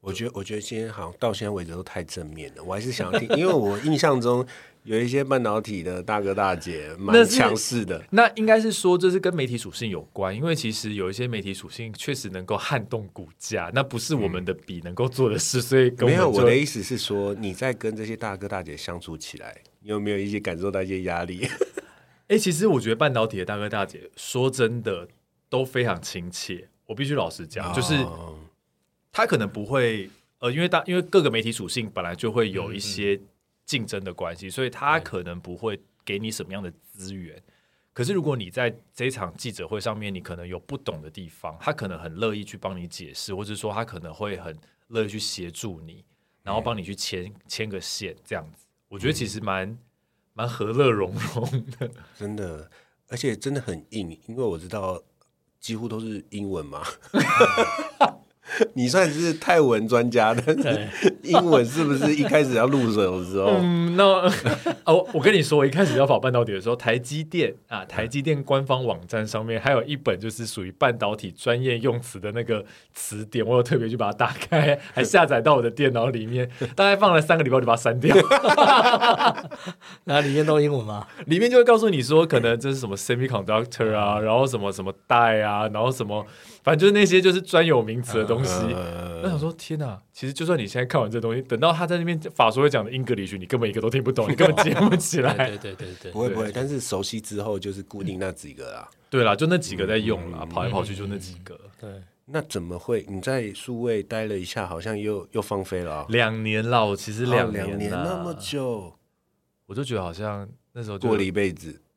[0.00, 2.62] 我觉得，我觉得今天好像到现在为止都太正面了。
[2.62, 4.46] 我还是想听，因为我印象中
[4.84, 8.02] 有一些半导体的大哥大姐 蛮强势的。
[8.10, 21.46] 那应该是说这是跟媒体属性有关，因为其实有一些媒体属性确实能够撼动股价，那不是我们的笔能够做的事，所以没有，我的意思是说，你在跟这些大哥大姐相处起来，你有没有一些感受到一些压力？
[22.28, 25.08] 哎、其实我觉得半导体的大哥大姐，说真的
[25.48, 26.68] 都非常亲切。
[26.86, 27.94] 我必须老实讲，就是
[29.18, 33.20] 哦他可能不会，呃，因为大因为各个媒体属性本来就会有一些
[33.66, 37.42] 竞争的关系，所以他可能不会给你什么样的资源。
[37.92, 46.04] 可是如果你在这场记者会上面，你可能有不懂的地方，他可能很乐意去帮你解释，或者说他可能会很乐意去协助你，
[46.44, 49.76] 然后帮你去牵牵个线，这样子，我觉得其实蛮
[50.32, 51.90] 蛮和乐融融的。
[52.16, 52.70] 真的，
[53.08, 55.02] 而且真的很硬，因为我知道
[55.58, 56.84] 几乎都是英文嘛。
[58.74, 60.88] 你算是泰文专家，但是
[61.22, 63.56] 英文是不是一开始要入手的时候？
[63.60, 64.04] 嗯，那
[64.84, 78.16] 哦，我跟你说，我一开始要跑半导体的时候，台积电啊，台积电官方网站上面还有一本就是属于半导体专业用词的那个词典，我有特别去把它打开，还下载到我的电脑里面， 大概放了三个礼拜我就把它删掉。
[80.04, 81.06] 那里面都英文吗？
[81.26, 86.24] 里面就会告诉你说，可能这是什么 semiconductor 啊，然后什么什么带啊，然后什么，
[86.68, 88.52] 反正就是那些就是专有名词的东西。
[88.74, 89.98] 呃我想说，天哪！
[90.12, 95.32] 其实就算你现在看完这东西，等到他在那边法说会讲的英格里语，你根本一个都听不懂， 你根本接不起来。
[95.34, 98.88] 对对对对对不会不会，但是熟悉之后就是固定那几个啦。
[99.08, 101.58] 对啦，就那几个在用啦，跑来跑去就那几个。
[101.80, 101.90] 对，
[102.26, 103.04] 那怎么会？
[103.08, 108.94] 你在数位待了一下，好像又又放飞了啊、两年了，我其实哦两两年啦那么久，
[109.66, 111.80] 我就觉得好像那时候就过了一辈子。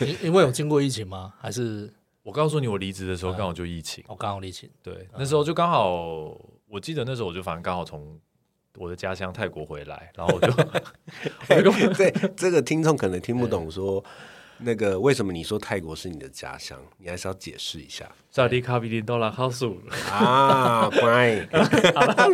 [0.00, 1.32] 因因为有经过疫情吗？
[1.38, 1.92] 还是
[2.28, 4.68] 我告诉你，我离职的时候刚好就疫情，我刚好疫情？
[4.82, 8.20] 对，那时候就刚好，我记得那时候我就反正刚好从
[8.76, 10.52] 我的家乡泰国回来， 然后我就
[11.56, 14.04] 我就跟对这个听众可能听不懂说。
[14.60, 16.78] 那个为什么你说泰国是你的家乡？
[16.98, 20.90] 你还是要解释一下萨迪卡比林多拉哈素，啊！
[20.90, 21.36] 乖，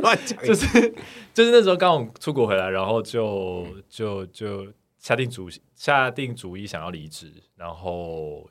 [0.00, 0.92] 乱讲就是
[1.34, 4.66] 就是那时候刚好出国回来，然后就就就
[4.98, 8.48] 下定主下定主意想要离职，然后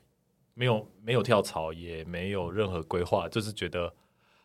[0.54, 3.92] 没有没有跳槽，也没有任何规划，就是觉得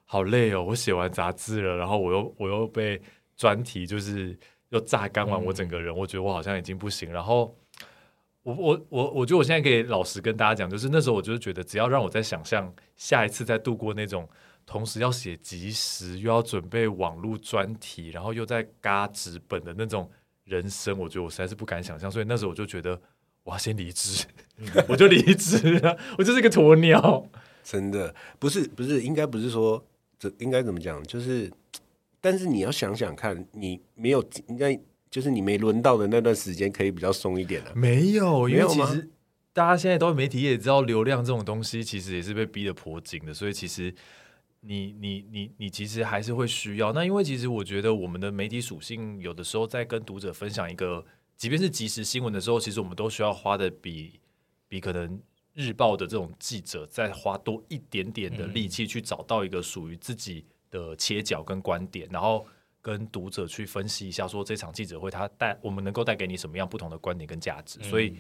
[0.04, 0.63] 好累哦。
[0.63, 3.02] 我写完杂志了，然后我又我又被
[3.38, 4.38] 专题就是
[4.69, 7.12] 又榨干完我整个人，我觉得我好像已经不行。
[7.12, 7.56] 然后
[8.43, 14.28] 我我我我觉得我现在可以老实跟大家讲，就是那时候我就是觉得，只要让我在想象下一次再度过那种。
[14.65, 20.08] 同时要写即时，又要准备网络专题，然后又在嘎纸本的那种
[20.43, 22.12] 人生，我觉得我实在是不敢想象。
[22.12, 23.02] 所以那时候我就觉得
[23.43, 24.25] 我要先离职，
[24.88, 27.28] 我就离职了， 我就是个鸵鸟。
[27.63, 29.86] 真的不是不是，应该不是说
[30.17, 31.04] 这应该怎么讲？
[31.04, 31.52] 就是
[32.19, 34.80] 但是你要想想看，你没有应该
[35.12, 39.10] 就是你没轮到的那段时间，可以比较松一点的、没有，因为其实
[39.54, 43.93] 大家现在都媒体也知道，流量这种东西其实也是被逼得颇紧的，所以其实
[44.62, 46.91] 你你你你其实还是会需要。
[46.93, 51.06] 那因为其实我觉得我们的媒体属性，有的时候在跟读者分享一个，
[51.39, 54.19] 即便是即时新闻的时候，其实我们都需要花的比
[54.67, 55.19] 比可能。
[55.56, 62.45] 日报的这种记者再花多一点点的力气去找到一个属于自己的切角跟观点，然后
[62.82, 68.15] 跟读者去分析一下，说这场记者会他带我们能够带给你什么样不同的观点跟价值，所以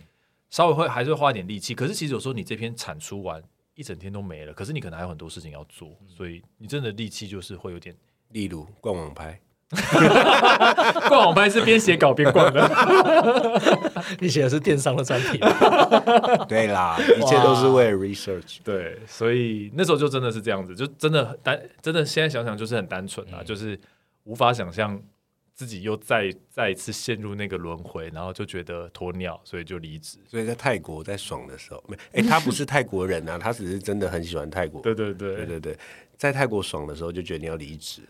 [0.49, 1.73] 稍微会还是会花一点力气。
[1.73, 3.41] 可是其实有时候你这篇产出完
[3.73, 7.95] 一整天都没了，可是你可能还有很多事情要做，所以你真的力气就是会有点。
[8.29, 9.39] 例如逛网拍，
[11.09, 12.59] 逛网拍是边写稿边逛的，
[14.19, 15.37] 你写的是电商的专题，
[16.49, 18.57] 对啦，一切都是为了 research。
[18.63, 23.79] 对，所以那时候就真的是这样子，就真的很单，真的现在想想就是很单纯啊，就是
[24.23, 24.99] 无法想象
[25.53, 30.17] 自己又再再一次陷入那个轮回，然后就觉得鸵鸟，所以就离职。
[30.27, 34.81] 所以在泰国在爽的时候，没，哎、他不是泰国人啊，他只是真的很喜欢泰国。
[34.81, 35.77] 对对对对对对，
[36.17, 38.01] 在泰国爽的时候就决定要离职。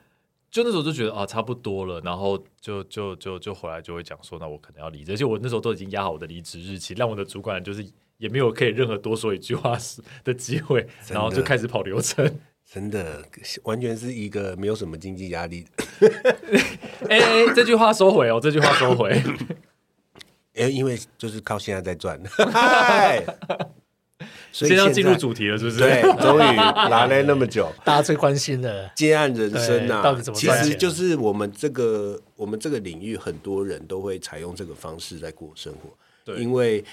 [0.51, 7.85] 就那时候就觉得啊，差不多了，然后就就就就回来就会讲说，那我可能要离职，而且我那时候都已经压好我的离职日期，让我的主管就是
[8.17, 10.33] 也没有可以任何多说一句话 是的。
[10.33, 12.39] 机会，然后就开始跑流程。
[12.71, 13.25] 真的
[13.63, 15.65] 完全是一个没有什么经济压力，
[17.09, 19.09] 哎、哎这句话收回哦，这句话收回。
[20.53, 22.21] 哎， 因为就是靠现在在赚，
[22.53, 23.23] 嗨
[24.51, 25.79] 所以现在要进入主题了，是不是？
[25.79, 28.89] 对， 终于拿了那么久，大家最关心的。
[28.95, 35.89] 接案人生啊，到底怎么其实就是我们这个我们这个领域很多人都会采用这个方式在过生活，
[36.25, 36.83] 对因为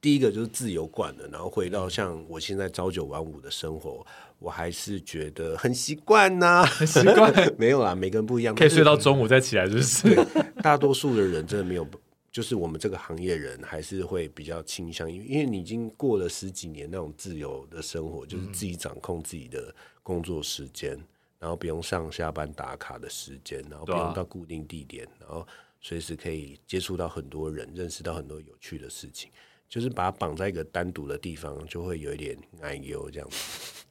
[0.00, 4.04] 第一个就是自由惯了，然后回到像我现在朝九晚五的生活，
[4.38, 10.16] 我还是觉得很习惯呐、很习惯， 没有啦，每个人不一样，可以睡到中午再起来，就是。
[10.62, 11.86] 大多数的人真的没有，
[12.34, 20.98] 就是我们这个行业人还是会比较倾向于，因为你已经过了十几年那种自由的生活，就是自己掌控自己的工作时间，
[21.38, 25.46] 然后不用上下班打卡的时间，然后不用到固定地点，然后
[25.80, 29.30] 随时可以接触到很多人，认识到很多有趣的事情。
[29.68, 33.84] 就是把它绑在一个单独的地方，就会有一点哎呦这样子。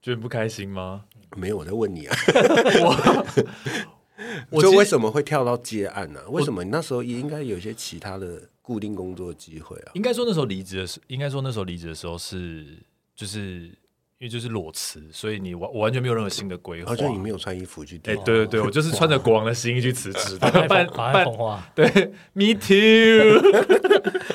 [0.00, 1.04] 觉得不开心吗？
[1.36, 2.16] 没有，我在问你啊，
[2.80, 3.99] 我
[4.60, 9.90] 就为什么会跳到接案呢、为什么你那时候也应该有一些其他的固定工作机会啊？
[9.94, 12.78] 应该说那时候离职的时，应该说那时候离职的时候是
[13.14, 13.72] 就是
[14.18, 16.90] 因为就是裸辞，所以你完我完全没有任何新的规划。
[16.90, 21.86] 好像你没有穿衣服去哎、订，对对对，我就是穿着国王的新衣去辞职的，反 办反办讽话，对，
[22.34, 23.40] me too。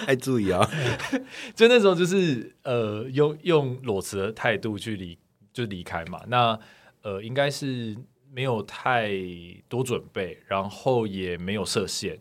[0.07, 0.67] 哎，注意啊，
[1.55, 5.17] 就那时候就是呃，用用裸辞的态度去离
[5.53, 6.21] 就离开嘛。
[6.27, 6.59] 那
[7.03, 7.95] 呃，应该是
[8.35, 9.11] 没有太
[9.69, 12.19] 多准备，然后也没有设限。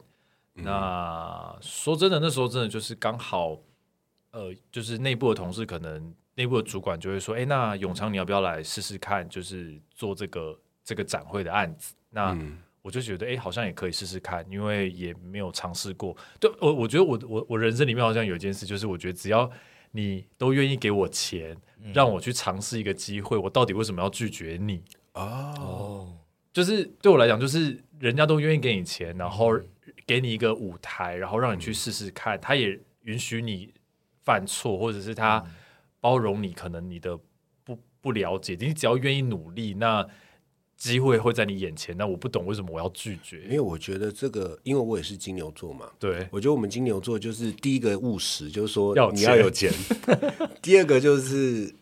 [0.52, 3.58] 那说真的，那时候真的就是刚好，
[4.30, 16.14] 呃，就是内部的同事可能内部的主管就会说：“哎、那永昌你要不要来试试看，就是做这个这个展会的案子？”那、嗯我就觉得，哎、好像也可以试试看，因为也没有尝试过。
[16.38, 19.50] 对我，我觉得我我我人生里面好像有一件事，就是我觉得只要
[19.92, 21.56] 你都愿意给我钱，
[21.94, 24.82] 让我去尝试一个机会，我到底为什么要拒绝你？
[25.14, 26.12] 哦，哦，
[26.52, 29.58] 就是对我来讲，就是人家都愿意给你钱，然后
[30.06, 33.72] 给你一个舞台，然后让你去试试看，他也允许你
[34.22, 35.44] 犯错，或者是他
[36.00, 37.18] 包容你，可能你的
[37.64, 40.06] 不不了解，你只要愿意努力，那
[40.76, 41.96] 机会会在你眼前。
[41.96, 43.42] 那我不懂为什么我要拒绝。
[43.44, 43.50] 因？
[43.52, 49.70] 为我觉得这个，因为我也是金牛座嘛，对，我觉得我们金牛座就是第一个务实，就是说要你要有钱；
[50.60, 51.72] 第二个就是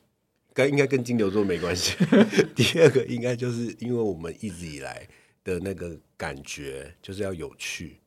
[0.55, 1.95] 跟应该跟金牛座没关系；
[2.55, 5.07] 第二个应该就是因为我们一直以来
[5.45, 7.99] 的那个感觉就是要有趣。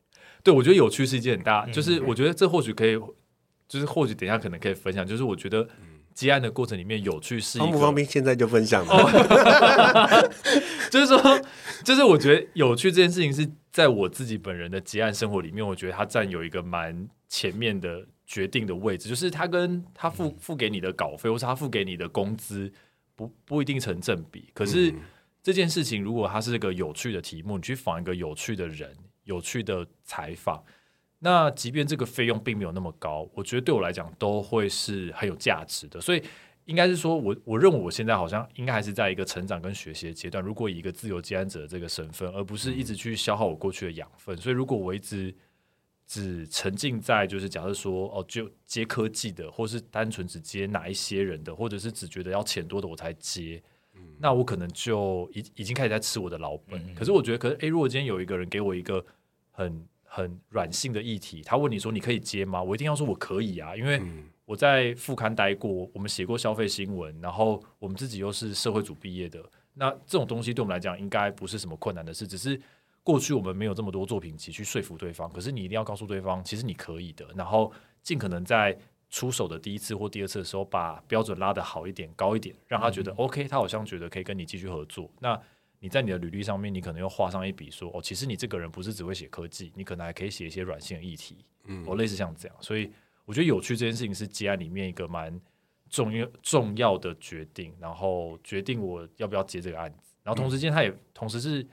[0.42, 2.96] 对，我觉得有趣是一件很大，就是我觉得这或许可以，
[3.68, 5.68] 就是或许等一下可能可以分享，就是我觉得
[6.14, 8.94] 接案的过程里面有趣是一方不个方便现在就分享吗？
[10.88, 11.40] 就是说，
[11.84, 22.70] 就是我觉得有趣这件事情是在我自己本人的结案生活里面，我觉得它占有一个蛮前面的决定的位置，就是他跟他付付给你的稿费，或是他付给你的工资
[23.14, 24.50] 不不一定成正比。
[24.52, 24.92] 可是
[25.42, 30.60] 这件事情，如果它是一个有趣的题目，你去访一个有趣的人，有趣的采访。
[31.20, 36.00] 那即便这个费用并没有那么高，我觉得对我来讲都会是很有价值的。
[36.00, 36.22] 所以
[36.64, 40.44] 应该是说我我认为我现在好像应该还是在一个成长跟学习的阶段。
[40.44, 45.32] 如果以一个自由接案者的这个身份，而不是一直去消耗我过去的养分，所以如果我一直
[46.06, 53.60] 只沉浸在就是假设说哦，就接科技的，或是单纯只接哪一些人的，或者是只觉得要钱多的我才接，
[54.18, 56.94] 那我可能就已已经开始在吃我的老本。
[56.94, 59.04] 可是我觉得，可是诶，如果今天有一个人给我一个
[59.50, 62.62] 很很软性的议题，他问你说你可以接吗？
[62.62, 64.00] 我一定要说我可以啊，因为
[64.44, 69.44] 我在副刊待过，我们写过消费新闻，然后我们自己又是社会组毕业的，
[69.74, 72.60] 那这种东西对我们来讲应该不是什么困难的事，只是
[73.06, 78.76] 过去我们没有这么多作品集去说服对方，可是你一定要告诉对方，其实你可以的，然后尽可能在
[79.10, 85.08] 出手的第一次或第二次的时候，把标准拉得好一点、高一点，让他觉得 OK，他好像觉得可以跟你继续合作。
[85.20, 85.40] 那
[85.78, 92.90] 你在你的履历上面，你可能又画上一笔说，哦，其实你这个人不是只会写科技，你可能还可以写一些软性的议题，嗯，哦，类似像这样，所以。
[93.26, 95.36] 我觉得有趣这件事情是接案里面一个蛮
[95.90, 101.66] 重要重要的决定，然后决定我要不要接这个案子，然后同时间他也同时是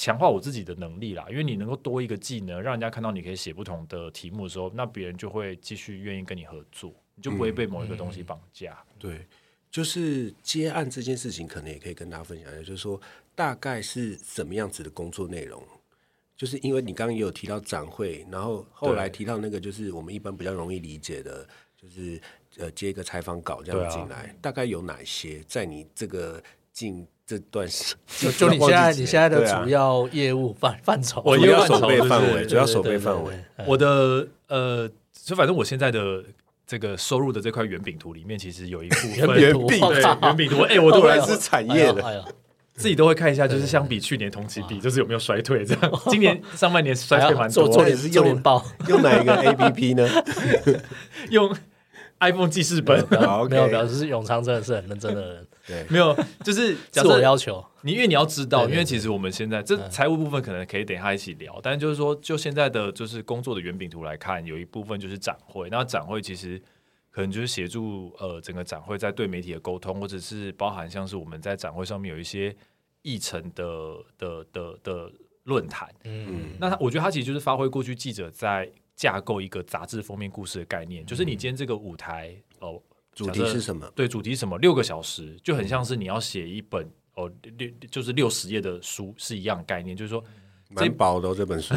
[0.00, 8.78] 强化我自己的能力啦，因为你能够多一个技能，让人家看到你可以写不同的题目的时候，那别人就会继续愿意跟你合作，你就不会被某一个东西绑架。
[8.96, 9.26] 对，
[9.68, 13.00] 就是接案这件事情，可能也可以跟大家分享一下，就是说
[13.34, 15.60] 大概是什么样子的工作内容。
[16.36, 21.44] 就是因为你刚刚也有提到展会，然后后来提到那个，就是我们一般比较容易理解的，
[21.76, 22.20] 就是
[22.58, 25.42] 呃接一个采访稿这样进来，大概有哪些？
[25.48, 26.40] 在你这个
[26.72, 33.34] 进这段时，就就你现在你现在的主要业务范范畴，我要守备范围，主要守备范围。
[33.66, 36.24] 我的呃，就反正我现在的
[36.66, 42.24] 这个收入的这块圆饼图里面，其实有一部分 圆饼图，圆饼图， 哎，我都 来自产业的。
[42.74, 46.00] 自己都会看一下，就是相比去年同期比，就是有没有衰退这样。
[46.08, 47.64] 今年上半年衰退蛮多。
[47.68, 50.08] 做做是用报，用哪一个 A P P 呢？
[51.30, 51.52] 用
[52.20, 53.04] iPhone 记事本。
[53.50, 55.46] 没有表示永昌真的是很认真的人。
[55.68, 57.64] 对，没有，就是 自我要求。
[57.82, 65.68] 你因为你要知道，因为其实我们现在这财务部分可能可以等他一起聊，但是就是说，就现在的就是工作的圆饼图来看，有一部分就是展会。
[65.70, 66.60] 那展会其实。
[67.10, 72.54] 可能就是协助呃整个展会在对媒体的沟通，或者是包含像是我们在展会上面有一些
[73.02, 75.12] 议程的的的的
[75.42, 82.80] 论坛，嗯，那他我觉得他其实就是发挥过去记者在架构一个杂志封面故事的概念，就是你今天这个舞台哦，
[83.24, 83.90] 主题是什么？
[83.94, 84.58] 对，主题是什么？
[84.58, 90.22] 六个小时就很像是你要写一本哦六就是六十页的书是一样概念，就是说。
[90.70, 91.74] 蛮薄的这本书，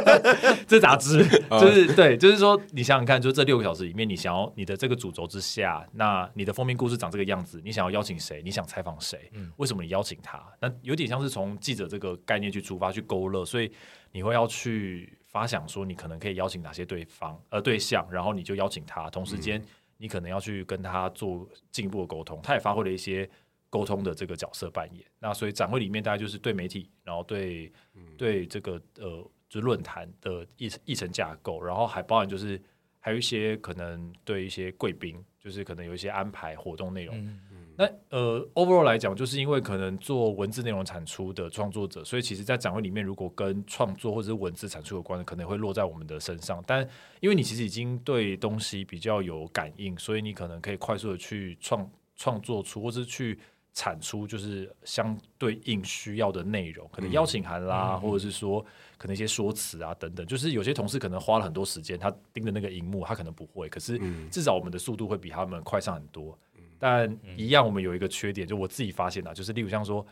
[0.66, 1.22] 这杂志
[1.60, 8.40] 就是对，就是说你想想看，就这六个小时里面，你想要你的这个主轴之下，那你的封面故事长这个样子，你想要邀请谁？
[8.42, 9.30] 你想采访谁？
[9.58, 10.42] 为什么你邀请他？
[10.62, 13.70] 那有点像是从记者这个概念去出发去勾勒，所以
[14.12, 19.62] 你会要去发想说，你可能可以邀请哪些对方呃对象，然后你就邀请他，同时间
[19.96, 23.28] 你可能要去跟他做进一步的沟通，他也发挥了一些。
[23.68, 27.70] 沟通的这个角色扮演，那所以展会里面大概就是对媒体，然后对
[28.16, 32.62] 对这个呃，就论坛的议议程架构，然后还包含就是
[33.00, 37.38] 还有一些可能对一些贵宾，就是可能有一些安排活动内容。
[37.76, 46.62] 那呃，overall 来讲，就是因为可能做文字内容产出的创作者，所以其实，在展会里面，如果跟创作或者是文字产出有关的，可能会落在我们的身上。
[46.66, 46.80] 但
[47.20, 53.38] 因为你其实已经对东西比较有感应，所以你可能可以快速的去创创作出，或是去。
[53.78, 58.64] 产出就是相对应需要的内容，可能邀请函啦，或者是说
[58.96, 60.26] 可能一些说辞啊等等。
[60.26, 64.00] 就是有些同事可能花了很多时间，他盯着那个荧幕，他可能不会，可是
[64.30, 66.34] 至少我们的速度会比他们快上很多。
[66.78, 70.06] 但一样，我们有一个缺点，就我自己发现的，就是例如像说，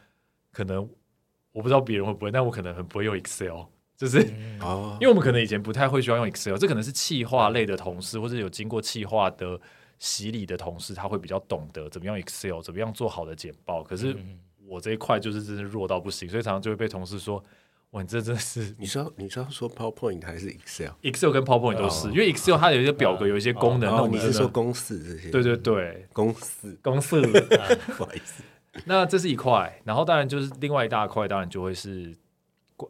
[0.52, 0.88] 可能
[1.52, 3.62] 我不知道别人会不会，但我可能很不会用 Excel，
[3.96, 9.60] 就是因为我们可能以前不太会需要用 Excel，这可能是企划类的同事，或者有经过企划的。
[10.00, 13.82] 洗礼的同事，他会比较懂得怎么样 Excel，怎么样做好的简报。
[13.82, 14.14] 可是
[14.66, 17.42] 我这一块就是真的弱到不行，所以常常就会被同事说
[17.94, 23.94] ：“哇，你这真的是 你说你说说 PowerPoint 还是 Excel？Excel 跟 PowerPoint 都是，因为 Excel 它有一些表格，有一些功能。
[23.94, 25.30] 那你是说公式这些？
[25.30, 27.20] 对对对，公式公式。
[27.96, 28.42] 不好意思，
[28.84, 32.14] 那这是一块，然后当然就是另外一大块，当然就会是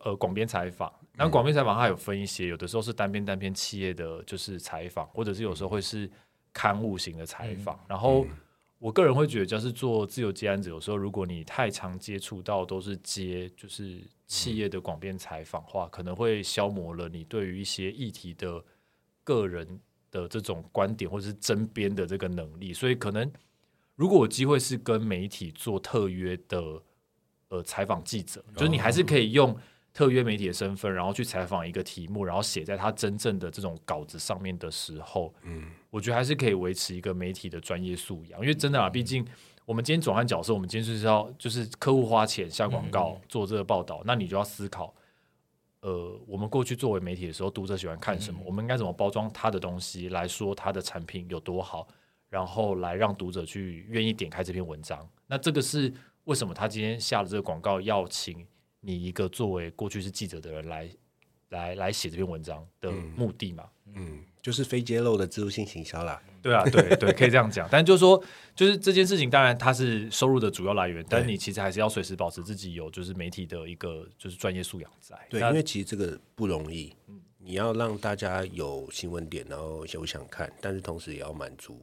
[0.05, 0.93] 呃广编采访。
[1.17, 6.11] 那广编采访它有分一些，有的时候是单篇单篇企业的就是采访，或者是有时候会是。
[6.57, 8.25] 刊物型的采访，然后
[8.79, 18.63] 我个人会觉得，就是做自由接案子，有时候如果你太常接触到都是接就是企业的广编采访话，可能会消磨了你对于一些议题的
[19.23, 22.73] 个人的这种观点或者是争编的这个能力。
[22.73, 23.31] 所以，可能
[23.95, 26.83] 如果有机会是跟媒体做特约的
[27.49, 29.57] 呃采访记者，就是你还是可以用。
[29.95, 38.41] 特约媒体的身份，然后去采访一个题目，然后写在他真正的这种稿子上面的时候，嗯，我觉得还是可以维持一个媒体的专业素养。
[38.41, 39.25] 因为真的啊，毕竟
[39.65, 44.93] 我们今天转换角色，我们今天就是要就是客户花钱下广告做这个报道，那你就要思考，
[45.81, 51.89] 呃，我们过去作为媒体的时候，读者喜欢看什么，我们应该怎么包装他的东西来说他的产品有多好。
[52.31, 55.09] 然后来让读者去愿意点开这篇文章。
[55.29, 55.93] 那这个是
[56.25, 58.45] 为什么他今天下了这个广告，要请
[58.85, 60.91] 你一个作为过去是记者的人来
[61.49, 63.71] 来来写这篇文章的目的嘛？
[63.95, 66.21] 嗯，就是非揭露的植入性行销啦。
[66.43, 67.67] 对啊，对对，可以这样讲。
[67.71, 68.23] 但就是说，
[68.55, 75.17] 就是这件事情，当然它是收入的主要来源，但是你其实还是要随时保持自己有就是媒体的一个就是专业素养在。
[75.31, 76.95] 对，因为其实这个不容易，
[77.39, 81.81] 你要让大家有新闻点，然后有想看，但是同时也要满足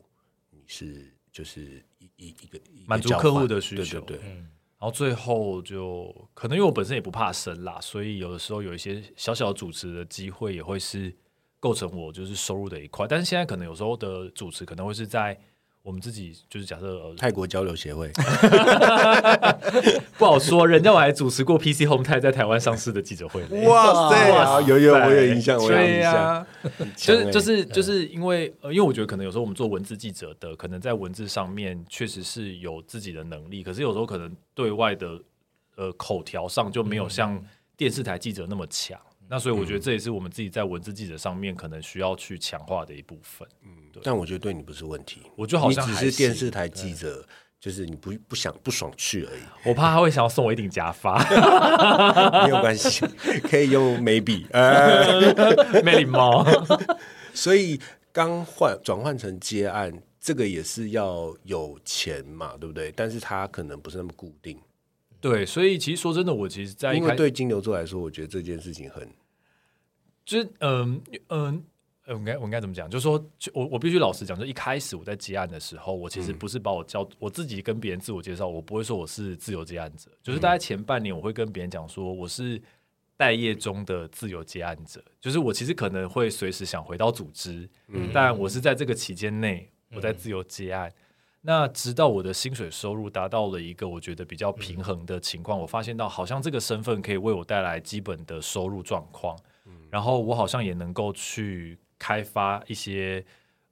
[0.51, 4.43] 你是就是一一一个满足客户的需求对对对，
[4.81, 11.15] 然后最后就可能因为我本身也不怕生啦，所以有的时候有一些小小主持的机会也会是
[11.59, 13.05] 构成我就是收入的一块。
[13.07, 15.39] 但是现在可能有时候的主持可能会是在
[15.83, 18.11] 我们自己就是假设呃泰国交流协会，
[20.17, 23.41] 不好说，人家我还主持过 PC Home 泰在台湾上市的记者会。
[23.65, 26.45] 哇塞，哇啊有有我有印象，我有对印象，
[26.95, 35.19] 就是就是就是因为呃，因为我觉得可能有时候我们做文字记者的，可能在文字上面确实是有自己的能力，可是有时候可能对外的
[35.77, 37.43] 呃口条上就没有像
[37.75, 38.99] 电视台记者那么强。
[39.31, 43.47] 那所以我觉得这也是我们自己在文字记者上面可能需要去强化的一部分。
[43.63, 43.69] 嗯
[44.03, 47.25] 但我觉得对你不是问题，我觉得好像你只是电视台记者，
[47.57, 51.17] 就是你不不想不爽去而已，我怕他会想要送我一顶假发，
[52.43, 53.05] 没有关系，
[53.43, 55.33] 可以用 maybe，呃，
[55.81, 56.45] 没礼貌。
[57.33, 57.79] 所以
[58.11, 62.91] 刚换转换成接案，这个也是要有钱嘛，对不对？
[62.93, 64.57] 但是它可能不是那么固定，
[65.21, 69.07] 对，所以其实说真的，我其实在因为对金牛座来说，我觉得这件事情很
[70.25, 71.63] 就是嗯嗯。
[72.07, 72.89] 呃我应该我应该怎么讲？
[72.89, 80.09] 就是说，就我我必须老实讲，就一开始我在接案的时候，我其实不是把我交、我自己跟别人自我介绍，我不会说我是自由接案者。
[80.23, 82.59] 就是大概前半年，我会跟别人讲说我是
[83.15, 87.69] 待业中的自由接案者，就是我其实可能会随时想回到组织，
[88.11, 90.91] 但我是在这个期间内我在自由接案。
[91.41, 99.37] 那直到我的薪水收入达到了一个我觉得比较平衡的情况，我发现到好像这个身份可以为我带来基本的收入状况，
[99.91, 103.23] 然后我好像也能够去开发一些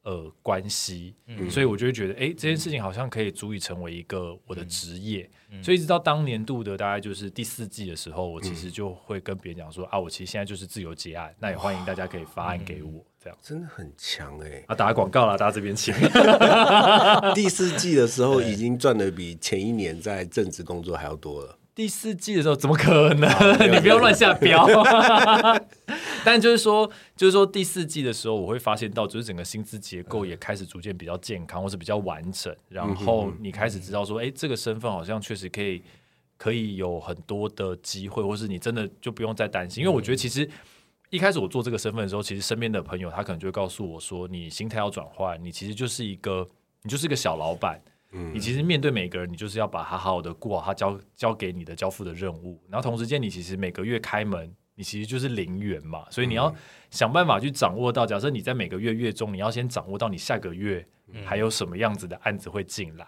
[0.03, 1.15] 呃关系，
[1.49, 5.27] 所以我就会觉得，哎、这件事情好像可以足以成为一个我的职业。
[5.63, 15.91] 所以一直到当年度的大概就是第四季的时候，我其实就会跟别人讲说、啊，我其实现在就是自由结案，那也欢迎大家可以发案给我，这样真的很强哎、啊，打广告啦，大家这边请。
[17.33, 21.57] 第四季的时候已经赚的比前一年在正职工作还要多了。
[21.79, 23.29] 第四季的时候怎么可能？
[23.73, 24.67] 你不要乱下标。
[26.25, 32.53] 但就是说，就是说第四季的时候，我会发现到，就是整个薪资结构也开始逐渐比较健康，或是比较完整。
[32.67, 35.81] 然后你开始知道说，哎、这个身份好像确实可以
[36.35, 39.81] 可以有很多的机会，或是你真的就不用再担心。
[39.81, 40.45] 因为我觉得其实
[41.09, 46.45] 一开始我做这个身份的时候，其实身边的朋友他可能就会告诉我说，你心态要转换，你其实就是一个
[46.83, 47.81] 你就是一个小老板。
[48.11, 56.53] 你其实面对每个人，你就是要把他好好的过好他交交给你的交付的任务，然后同时间你其实每个月开门，你其实就是零元嘛，所以你要
[56.89, 60.83] 想办法去掌握到，假设你在每个月月中，你要先掌握到你下个月
[61.23, 63.05] 还有什么样子的案子会进来。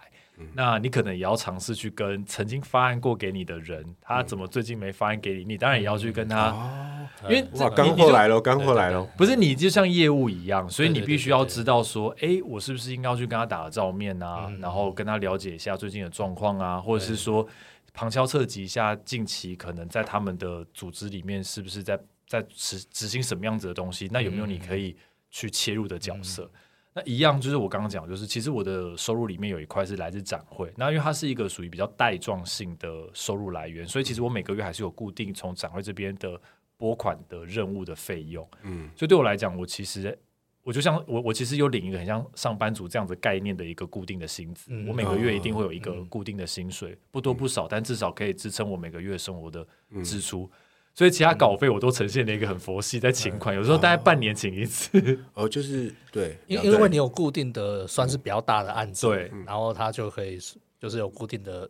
[0.53, 9.03] 那你可能也要尝试去跟曾经发案过给你的人，他怎么最近没发案给你，你当然也要去跟他，因为这哇，干你你就货来了，干货来了。
[9.17, 14.59] 不是你就像业务一样，所以你必须要知道说，哎，我是不是应该要去跟他打个照面啊，嗯。
[14.59, 17.47] 然后跟他了解一下最近的状况啊，或者是说
[17.93, 24.95] 旁敲侧击一下近期可能在他们的组织里面是不是在在执执行什么样子的东西，那有没有你可以
[25.29, 26.49] 去切入的角色？
[26.93, 36.39] 那一样就是我刚刚讲，就是其实我的收入里面有一块是来自展会，那因为它是一个属于比较带状性的收入来源，所以其实我每个月还是有固定从展会这边的
[36.75, 38.45] 拨款的任务的费用。
[38.63, 40.17] 嗯，所以对我来讲，我其实
[40.63, 49.65] 我就像我我其实有领一个很像上班族这样子概念的一个固定的薪资，嗯我每个月一定会有一个固定的薪水，不多不少，但至少可以支撑我每个月生活的
[50.03, 50.51] 支出。
[50.93, 55.17] 所以其他稿费我都呈现了一个很佛系，在请款，有时候大概半年请一次。
[55.33, 60.37] 哦，就是对，因因为你有固定的算是比较大的案子，对，然后他就可以
[60.79, 61.69] 就是有固定的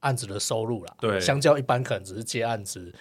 [0.00, 0.94] 案子的收入啦。
[1.00, 1.18] 对。
[1.18, 2.94] 相较一般可能只是接案子，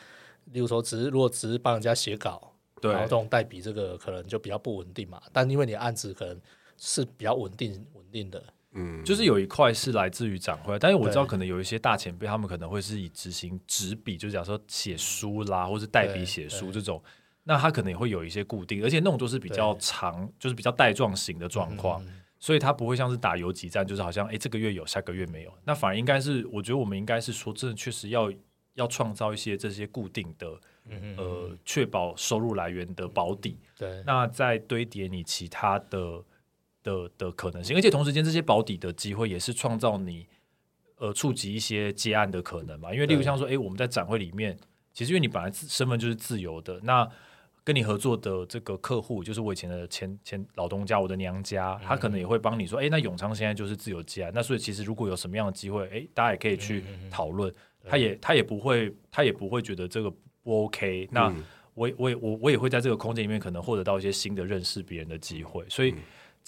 [0.46, 2.92] 例如说只是如果只是帮人家写稿，对。
[2.92, 5.22] 然后这种代笔这个可能就比较不稳定嘛。
[5.34, 6.40] 但因为你的案子可能
[6.78, 8.42] 是比较稳定稳定的，
[8.74, 17.02] 嗯，就是有一块是来自于展会，但是我知道可能有一些大前辈，他们可能会是以执行纸笔，就假如说写书啦，或是代笔写书这种，
[17.44, 28.32] 那他可能也会有一些固定，而且那种都是比较长，就是比较带状型的状况，嗯所以它不会像是打游击战，就是好像哎这个月有，下个月没有，那反而应该是，我觉得我们应该是说，真的确实要
[28.76, 30.58] 要创造一些这些固定的，
[30.88, 33.58] 嗯呃，确保收入来源的保底。
[33.78, 36.24] 对，那再堆叠你其他的
[36.84, 40.28] 的的可能性，而且同时间这些保底的机会也是创造你
[40.98, 42.94] 呃触及一些接案的可能嘛。
[42.94, 44.58] 因为例如像说，哎，我们在展会里面，
[44.94, 47.10] 其实因为你本来身份就是自由的，那
[47.64, 57.54] 跟你合作的这个客户就是我以前的前前老东家，我的娘家，他可能也会帮你说，哎，那永昌现在就是自由接案，那所以其实如果有什么样的机会，哎，大家也可以去讨论。
[57.88, 60.12] 他也他也不会他也不会觉得这个
[60.44, 61.08] 不 OK。
[61.12, 61.34] 那
[61.74, 65.96] 我我也我我也会在这个空间里面可能获得到一些新的认识别人的机会，所以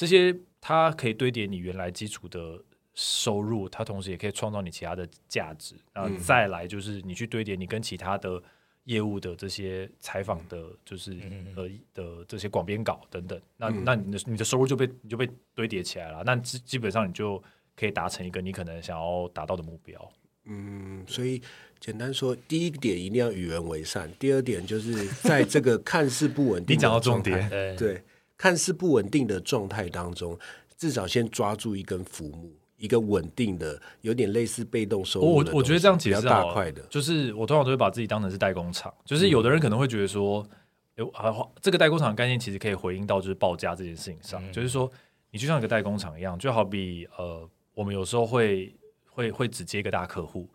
[0.01, 2.59] 这些它可以堆叠你原来基础的
[2.95, 5.75] 收入，它同时也可以创造你其他的价值。
[5.93, 8.41] 然后再来就是你去堆叠你跟其他的
[8.85, 11.15] 业务的这些采访的，就是
[11.55, 13.39] 呃的这些广编稿等等。
[13.57, 16.23] 那那你的你的收入就被你就被堆叠起来了。
[16.25, 17.39] 那基基本上你就
[17.75, 20.11] 可以达成一个你可能想要达到的目标。
[20.45, 21.39] 嗯，所以
[21.79, 27.47] 简单说，第一点一定要与人为善，第二点就是在这个看似不稳定，你讲到重点，
[27.77, 28.03] 对，
[28.41, 30.35] 看似不稳定的状态当中，
[30.75, 35.35] 至少先抓住一根浮木，一个稳定的，有点类似被动收入。
[35.35, 40.43] 我我觉得这样其实大块的，就是我通常都会把自己当成是代工厂，就是有的人可能会觉得说，
[40.95, 41.31] 有啊，
[41.61, 44.91] 这个代工厂的概念其实可以回应到就是报价这件事情上，就是说
[45.29, 48.75] 你就像一个代工厂一样，就好比呃，我们有时候会。
[49.13, 50.47] 会会只接一个大客户，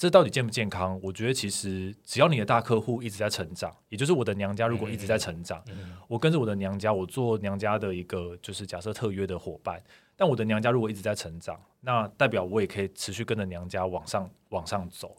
[0.00, 0.98] 这到底健不健康？
[1.02, 5.62] 我觉得其实只要你的大客户一直在成长，也就是我的娘家如果一直在成长，
[6.08, 9.78] 我跟着我的娘家，我做娘家的一个就是假设特约的伙伴。
[10.16, 15.14] 但我的娘家如果一直在成长，那代表我也可以持续跟着娘家往上往上走，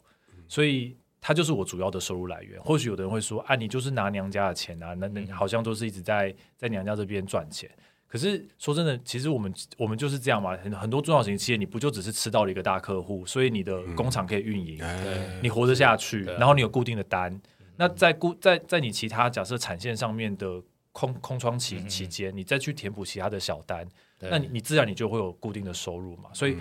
[0.48, 2.60] 所以它就是我主要的收入来源。
[2.60, 7.70] 或许有的人会说：“啊，你就是拿娘家的钱啊，那那好像都是一直在在娘家这边赚钱。”
[8.12, 10.54] 可是说真的，其实我们我们就是这样嘛。
[10.58, 14.78] 很很多中小型企业，你不就只是吃到了一个大客户，所以你的工厂可以运营，
[15.42, 17.40] 你活得下去，然后你有固定的单。
[17.78, 23.88] 那在固在在你其他假设产线上面的空空窗期期间，你再去填补其他的小单，
[24.18, 26.28] 那你你自然你就会有固定的收入嘛。
[26.34, 26.58] 所以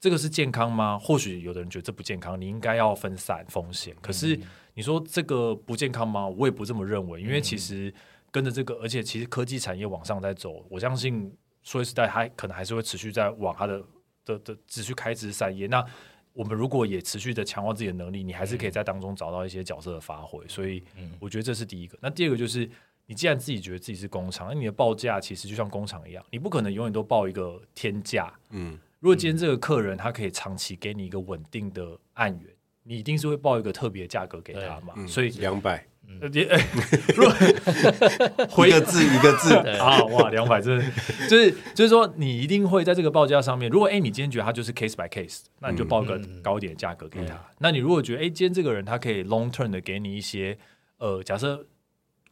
[0.00, 0.98] 这个是健康吗？
[0.98, 3.94] 或许有的人觉得这不健康，你应该要分散风险。
[4.00, 4.40] 可是
[4.72, 6.26] 你说这个不健康吗？
[6.26, 7.92] 我也不这么认为，因为其实。
[8.34, 11.32] 跟着这个，而且其实科技产业往上在走，我相信
[11.62, 13.80] 说实在，它可能还是会持续在往它的
[14.24, 15.68] 的的持续开枝散叶。
[15.68, 15.86] 那
[16.32, 20.44] 我们如果也持续的强化自己的能力，你还是可以在当中找到一些角色的发挥。
[20.48, 20.82] 所以，
[21.20, 21.96] 我觉得这是第一个。
[22.02, 22.68] 那第二个就是，
[23.06, 28.34] 你既然自己觉得自己是工厂，那你的报价其实就像工厂一样，你不可能永远都报一个天价。
[28.50, 35.06] 嗯，如果今天这个客人他可以长期给你一个稳定的案源，你一定是会报一个特别价格给他嘛。
[35.06, 35.86] 所以两百。
[36.20, 36.30] 呃，
[38.48, 40.80] 回一个字一个字啊，哇，两百真
[41.28, 43.70] 就是就是说，你一定会在这个报价上面。
[43.70, 47.38] 如果哎，你今天觉得他就是 case by case，那你就报个高一点的价格给他。
[47.58, 50.56] 那你如果觉得哎，今天这个人他可以 long term 的给你一些
[50.98, 51.66] 呃，假设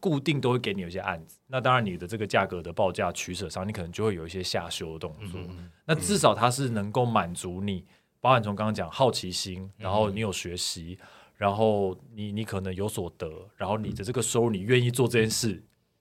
[0.01, 5.41] 固定都会给你有一些案子，那当然你的这个价格的报价取舍上，你可能就会有一些下修的动作。
[5.85, 7.85] 那至少他是能够满足你，
[8.21, 10.99] 包含从刚刚讲好奇心，然后你有学习。
[11.43, 15.61] 然后你你可能有所得，然后你的这个收入你愿意做这件事，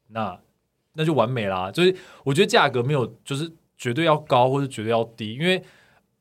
[0.09, 0.39] 那
[0.93, 1.71] 那就完美啦。
[1.71, 5.63] 就是我觉得价格没有就是绝对要高或者绝对要低，因为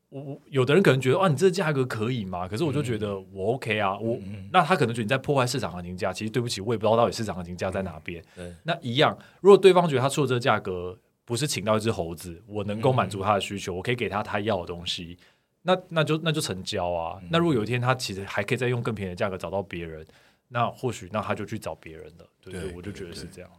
[0.09, 2.49] 我有的人可能觉得啊你这个价格可以吗？
[2.49, 4.19] 可是我就觉得我 OK 啊，我
[4.51, 6.11] 那他可能觉得你在破坏市场行情价。
[6.11, 8.25] 其实对不起，我也不知道到底市场行情价在哪边。
[8.63, 15.19] 那一样，如果对方觉得他出的这个价格不是请到一只猴子，我能够满足他的需求，我可以给他他要的东西。
[15.63, 17.21] 那那就那就成交啊！
[17.31, 20.07] 那如果有一天他其实还可以再用更便宜的价格找到别人，
[20.49, 22.27] 那或许那他就去找别人了。
[22.41, 23.51] 对对，我就觉得是这样。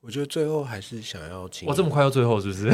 [0.00, 2.68] 我觉得最后还是想要请我这么快到最后是不是？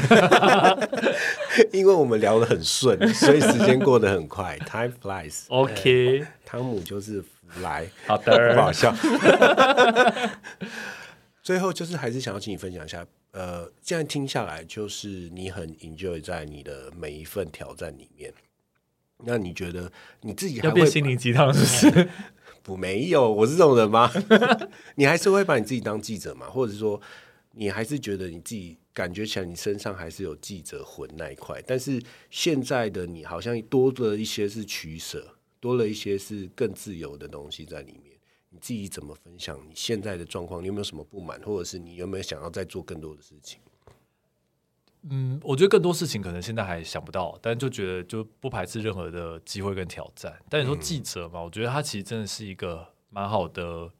[1.72, 4.58] 因为我们聊得很顺，所以时间过得很快。
[4.58, 5.44] Time flies.
[5.54, 7.22] OK，汤姆就是
[7.62, 8.92] 来，好的， 不好笑。
[11.42, 18.32] 最后就是还是想要请你分享一下，呃，现在听下来，就是你很 enjoy 在你的每一份挑战里面。
[19.24, 19.90] 那你觉得
[20.22, 22.08] 你自己要变心灵鸡汤是不是？
[22.62, 24.10] 不，没有，我是这种人吗？
[24.96, 26.48] 你还是会把你自己当记者吗？
[26.50, 27.00] 或者是说，
[27.52, 31.60] 你还是觉得你自己感觉起来你身上还是有记者魂那一块？
[31.66, 32.00] 但是
[32.30, 38.14] 现在的你好像多了一些是取舍，多了一些是更自由的东西在里面。
[38.50, 40.62] 你自己怎么分享你现在的状况？
[40.62, 43.58] 你有没有什么不满，或者是你有没有想要再做更多的事情？
[45.08, 50.38] 嗯，我觉得更多事情可能现在还想不到，但就觉得就不排斥任何的机会跟挑战。
[50.50, 53.90] 但你说记者嘛，我觉得他其实真的是一个蛮好的、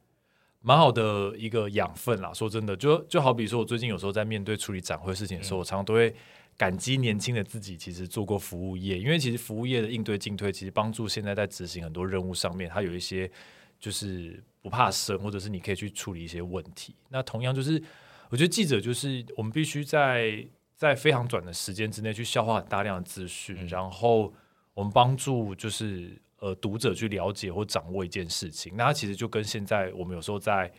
[0.60, 2.34] 蛮好的一个养分啦。
[2.34, 6.14] 说真的，就就好比说我最近有时候在面对处理展会事情的时候，我常常都会
[6.58, 13.30] 感激年轻的自己，其实做过服务业，因为其实服务业的应对进退，其实帮助现在在执行很多任务上面，它有一些
[13.78, 16.94] 就是不怕生，或者是你可以去处理一些问题。
[17.08, 17.82] 那同样就是，
[18.28, 20.46] 我觉得记者就是我们必须在。
[20.80, 24.32] 在非常短的时间之内去消化很大量的资讯，然后
[24.72, 28.72] 我们帮助就是呃读者去了解或掌握一件事情。
[28.74, 30.72] 那它其实就跟现在我们有时候在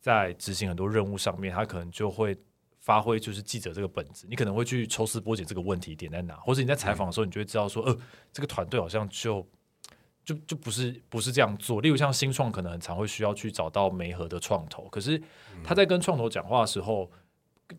[0.00, 2.36] 在执行很多任务上面，它可能就会
[2.80, 4.26] 发挥就是记者这个本子。
[4.28, 7.96] 你可能会去抽丝剥茧这个问题点在哪，或者你在采访的时候，你就会知道说，呃，
[8.32, 9.46] 这个团队好像就
[10.24, 11.80] 就就不是不是这样做。
[11.80, 15.22] 例如像新创，可能很常会需要去找到媒合的创投，可是
[15.62, 17.08] 他在跟创投讲话的时候。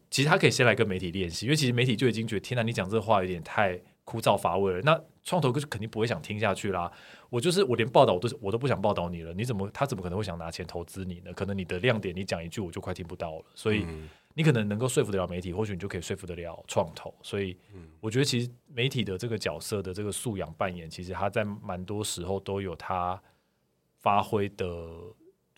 [0.09, 4.81] 其实他可以先来跟媒体练习，因为其实媒体就已经觉得天哪，你讲这话有点太枯燥乏味了。
[4.81, 6.91] 那创投哥就肯定不会想听下去啦。
[7.29, 11.33] 我就是我连报道我都我都不想报道你了，你怎么他怎么可能会想拿钱投资你呢？
[11.33, 13.45] 可能你的亮点你讲一句我就快听不到了。
[13.53, 13.85] 所以
[14.33, 17.13] 你可能能够说服得了媒体，或许你就可以说服得了创投。
[17.21, 17.57] 所以
[17.99, 23.21] 我觉得其实媒体的这个角色的这个素养扮演，其实他在蛮多时候都有他
[23.99, 24.89] 发挥的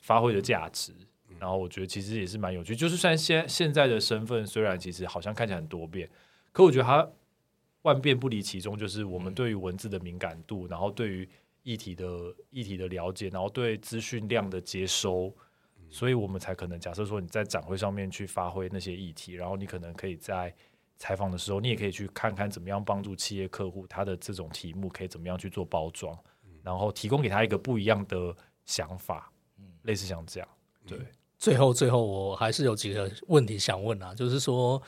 [0.02, 0.94] 发挥的价值。
[1.40, 6.10] 然后我觉得其实也是蛮有趣，就是算现现在的身份，虽然其实好像看起来很多变，
[6.52, 7.08] 可我觉得它
[7.84, 11.30] 万变不离其中，就是我们对于文字的敏感度，然后对于
[11.64, 15.34] 议题的议题的了解，然后对资讯量的接收，
[15.90, 20.54] 所以我们才可能假设说你在展会上面去发挥那些议题，然后你可能可以在
[20.98, 26.18] 采访的时候，你也可以去看看怎么样帮助企业客户他的这种题目可以怎么样去做包装，
[26.64, 28.36] 然后提供给他一个不一样的
[28.66, 29.32] 想法，
[29.84, 30.50] 类似像这样，
[30.86, 30.98] 对。
[31.40, 34.82] 最后，最后我还是有几个问题想问啊，就是说，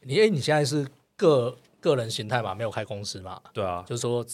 [0.00, 0.84] 你哎，你现在是
[1.16, 3.40] 个个人形态嘛，没有开公司嘛？
[3.52, 4.24] 对啊，就是说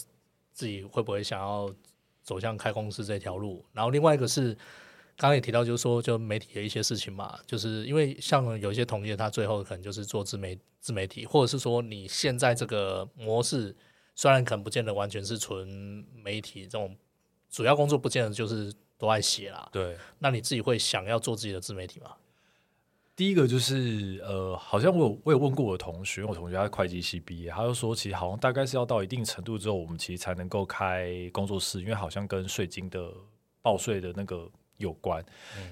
[0.51, 1.71] 自己会不会想要
[2.23, 3.63] 走向开公司这条路？
[3.71, 4.53] 然后另外一个是，
[5.15, 13.75] 刚刚也提到，就是说，就媒体的一些事情嘛，就是因为像有一些同业，他最后可能就是做自媒自媒体，或者是说你现在这个模式，
[14.15, 15.67] 虽然可能不见得完全是纯
[16.15, 16.97] 媒体这种，
[17.51, 18.73] 主要工作不见得就是。
[18.99, 19.97] 都爱写啦，对。
[20.19, 22.11] 那你自己会想要做自己的自媒体吗？
[23.15, 33.11] 第一个就是呃，好像我有我有问过我的同学，我同学他是会计系毕业，他就说其实好像大概是要到一定程度之后，我们其实才能够开工作室，因为好像跟税金的
[33.61, 35.21] 报税的那个有关。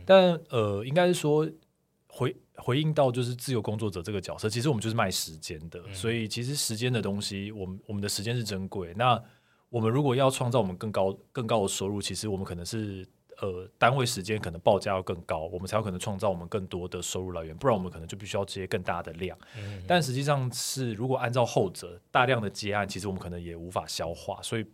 [0.05, 1.49] 但呃，应该是说
[2.07, 8.93] 回回应到就是自由工作者这个角色，其实我们就是卖时间的，所以其实时间的东西，我们我们的时间是珍贵。
[8.97, 9.21] 那
[9.69, 13.07] 我们如果要创造我们更高更高的收入，其实我们可能是。
[13.39, 17.55] 呃，单位时间可能报价要更高，我们才有可能创造我们更多的收入来源。
[17.55, 19.37] 不然我们可能就必须要接更大的量。
[19.87, 24.41] 但实际上是，如果按照后者大量的接案，其实我们可能也无法消化。
[24.41, 24.65] 所以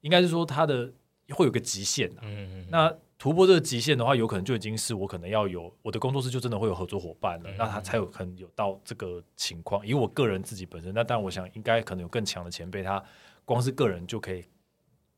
[0.00, 0.92] 应该是说，它的
[1.28, 2.10] 会有个极限。
[2.22, 7.50] 嗯那突破这个极限的话，有可能就已经是我可能要有我的工作室就真的会有合作伙伴了。
[7.56, 9.86] 那他才有可能有到这个情况。
[9.86, 13.00] 以我个人自己本身，那但我想应该可能有更强的前辈，他
[13.44, 14.44] 光是个人就可以。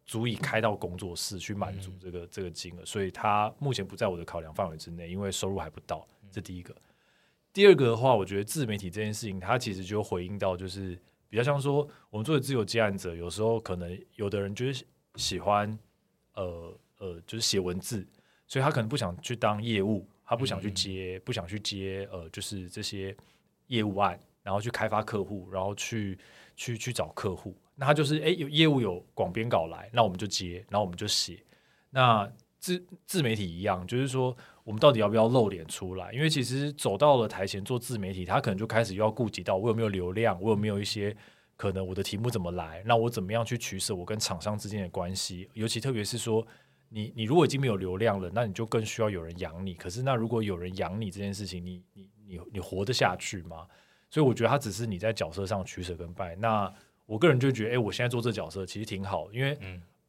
[0.05, 6.07] 足以开到工作室去满足这个这个金额，所以它目前不在我的考量范围之内，因为收入还不到。
[6.31, 6.75] 这第一个，
[7.53, 14.85] 第二个的话，我觉得自媒体这件事情，它其实就回应到，就是比较像说，我们作为自由接案者，有时候可能有的人就是
[15.15, 15.79] 喜欢，
[16.35, 18.07] 呃呃，就是写文字，
[18.47, 23.17] 所以他可能不想去当业务，他不想去接，不想去接，呃，就是这些
[23.69, 26.19] 业务案，然后去开发客户，然后去
[26.57, 27.57] 去去找客户。
[27.77, 31.43] 那他就是哎，有业务有广编稿来，那我们就接，然后我们就写。
[31.91, 36.13] 那自自媒体一样，就是说我们到底要不要露脸出来？
[36.13, 41.17] 因为其实走到了台前做自媒体，他可能就开始又要顾及到我有没有流量，我有没有一些
[41.57, 45.49] 可能我的题目怎么来，那我怎么样去取舍我跟厂商之间的关系？
[45.53, 46.47] 尤其特别是说，
[46.89, 49.75] 你你如果已经没有流量了，那你就更需要有人养你。
[49.75, 53.67] 可是那如果有人养你这件事情，你你你你活得下去吗？
[54.11, 56.35] 所以我觉得他只是你在角色上取舍跟败。
[56.37, 56.73] 那
[57.07, 59.59] 我个人就觉得，哎，我现在做这角色其实挺好，因为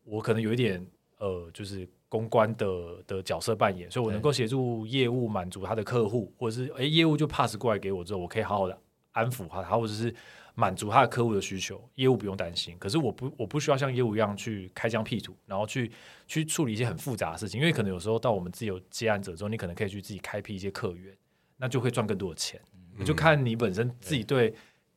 [0.04, 0.86] 我可能有一点
[1.18, 8.78] 呃，就是公关的的角色扮演，所以我能够协助业务满足他的客户，或者是哎，业务就 pass 过来给我之后，我可以好好的
[9.12, 10.14] 安抚他，或者是
[10.54, 12.78] 满足他的客户的需求，业务不用担心。
[12.78, 15.91] 可是我不，我不需要像业务一样去开疆辟土，然后去
[16.28, 21.14] 去处理一些很复杂的事情，因为可能有时候到我们自由接案者之后，你可能可以去自己开辟一些客源，
[21.58, 22.62] 那就会赚更多的钱。
[23.06, 24.54] 就看你本身自己对。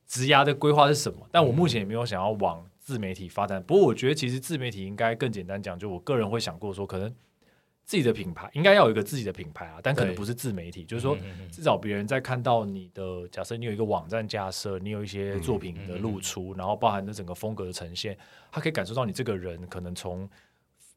[0.09, 1.29] 职涯的规划是什么？
[1.31, 3.63] 但我目前也没有想要往自媒体发展。
[3.63, 7.15] 不过，我觉得其实自媒体应该更简单讲，就我个人会想过说，可能
[7.85, 11.15] 自己的品牌应该要有一个自己的品牌啊，但可能不是自媒体，就是说
[11.53, 18.17] 至少别人在看到你的，假设你有一个网站架设，你有一些作品的露出，然后包含的整个风格的呈现，
[18.51, 20.27] 他可以感受到你这个人可能从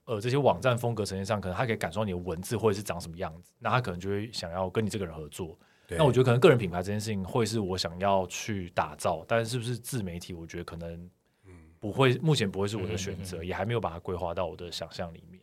[0.05, 5.57] 呃这些网站风格呈现上，可能他可以感受到你的文字或者是长什么样子，那他可能就会想要跟你这个人合作。
[5.97, 11.09] 那我觉得可能个人品牌这件事情会是我想要去打造，但是是不是自媒体，我觉得可能
[11.79, 15.40] 不会，目前不会是我的选择，也还没有把它规划到我的想象里面。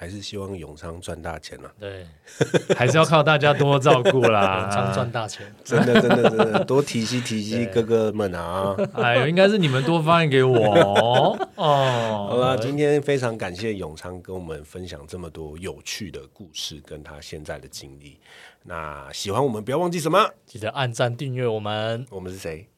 [0.00, 1.70] 还是希望永昌赚大钱啊！
[1.78, 2.06] 对，
[2.74, 4.70] 还是要靠大家多照顾啦 永。
[4.70, 5.44] 昌赚大钱。
[5.62, 8.74] 真的，真的，真的，多提携提携哥哥们啊！
[8.94, 11.38] 哎呦，应该是你们多发言给我哦。
[11.54, 18.18] 好哦，了，今天非常感谢永昌跟我们分享这么多有趣的故事，跟他现在的经历。
[18.62, 20.30] 那喜欢我们，不要忘记什么？
[20.46, 22.06] 记得按赞订阅我们。
[22.08, 22.69] 我们是谁？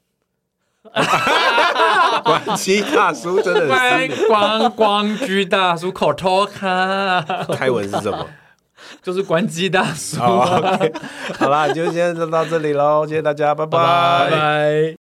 [2.25, 7.23] 关机大叔真的是观光光居大叔口头卡，
[7.57, 8.27] 开文是什么？
[9.01, 10.19] 就是关机大叔。
[10.19, 10.45] 好
[11.39, 13.79] 好啦，就先到这里喽，谢谢大家，拜拜
[14.31, 15.02] 拜。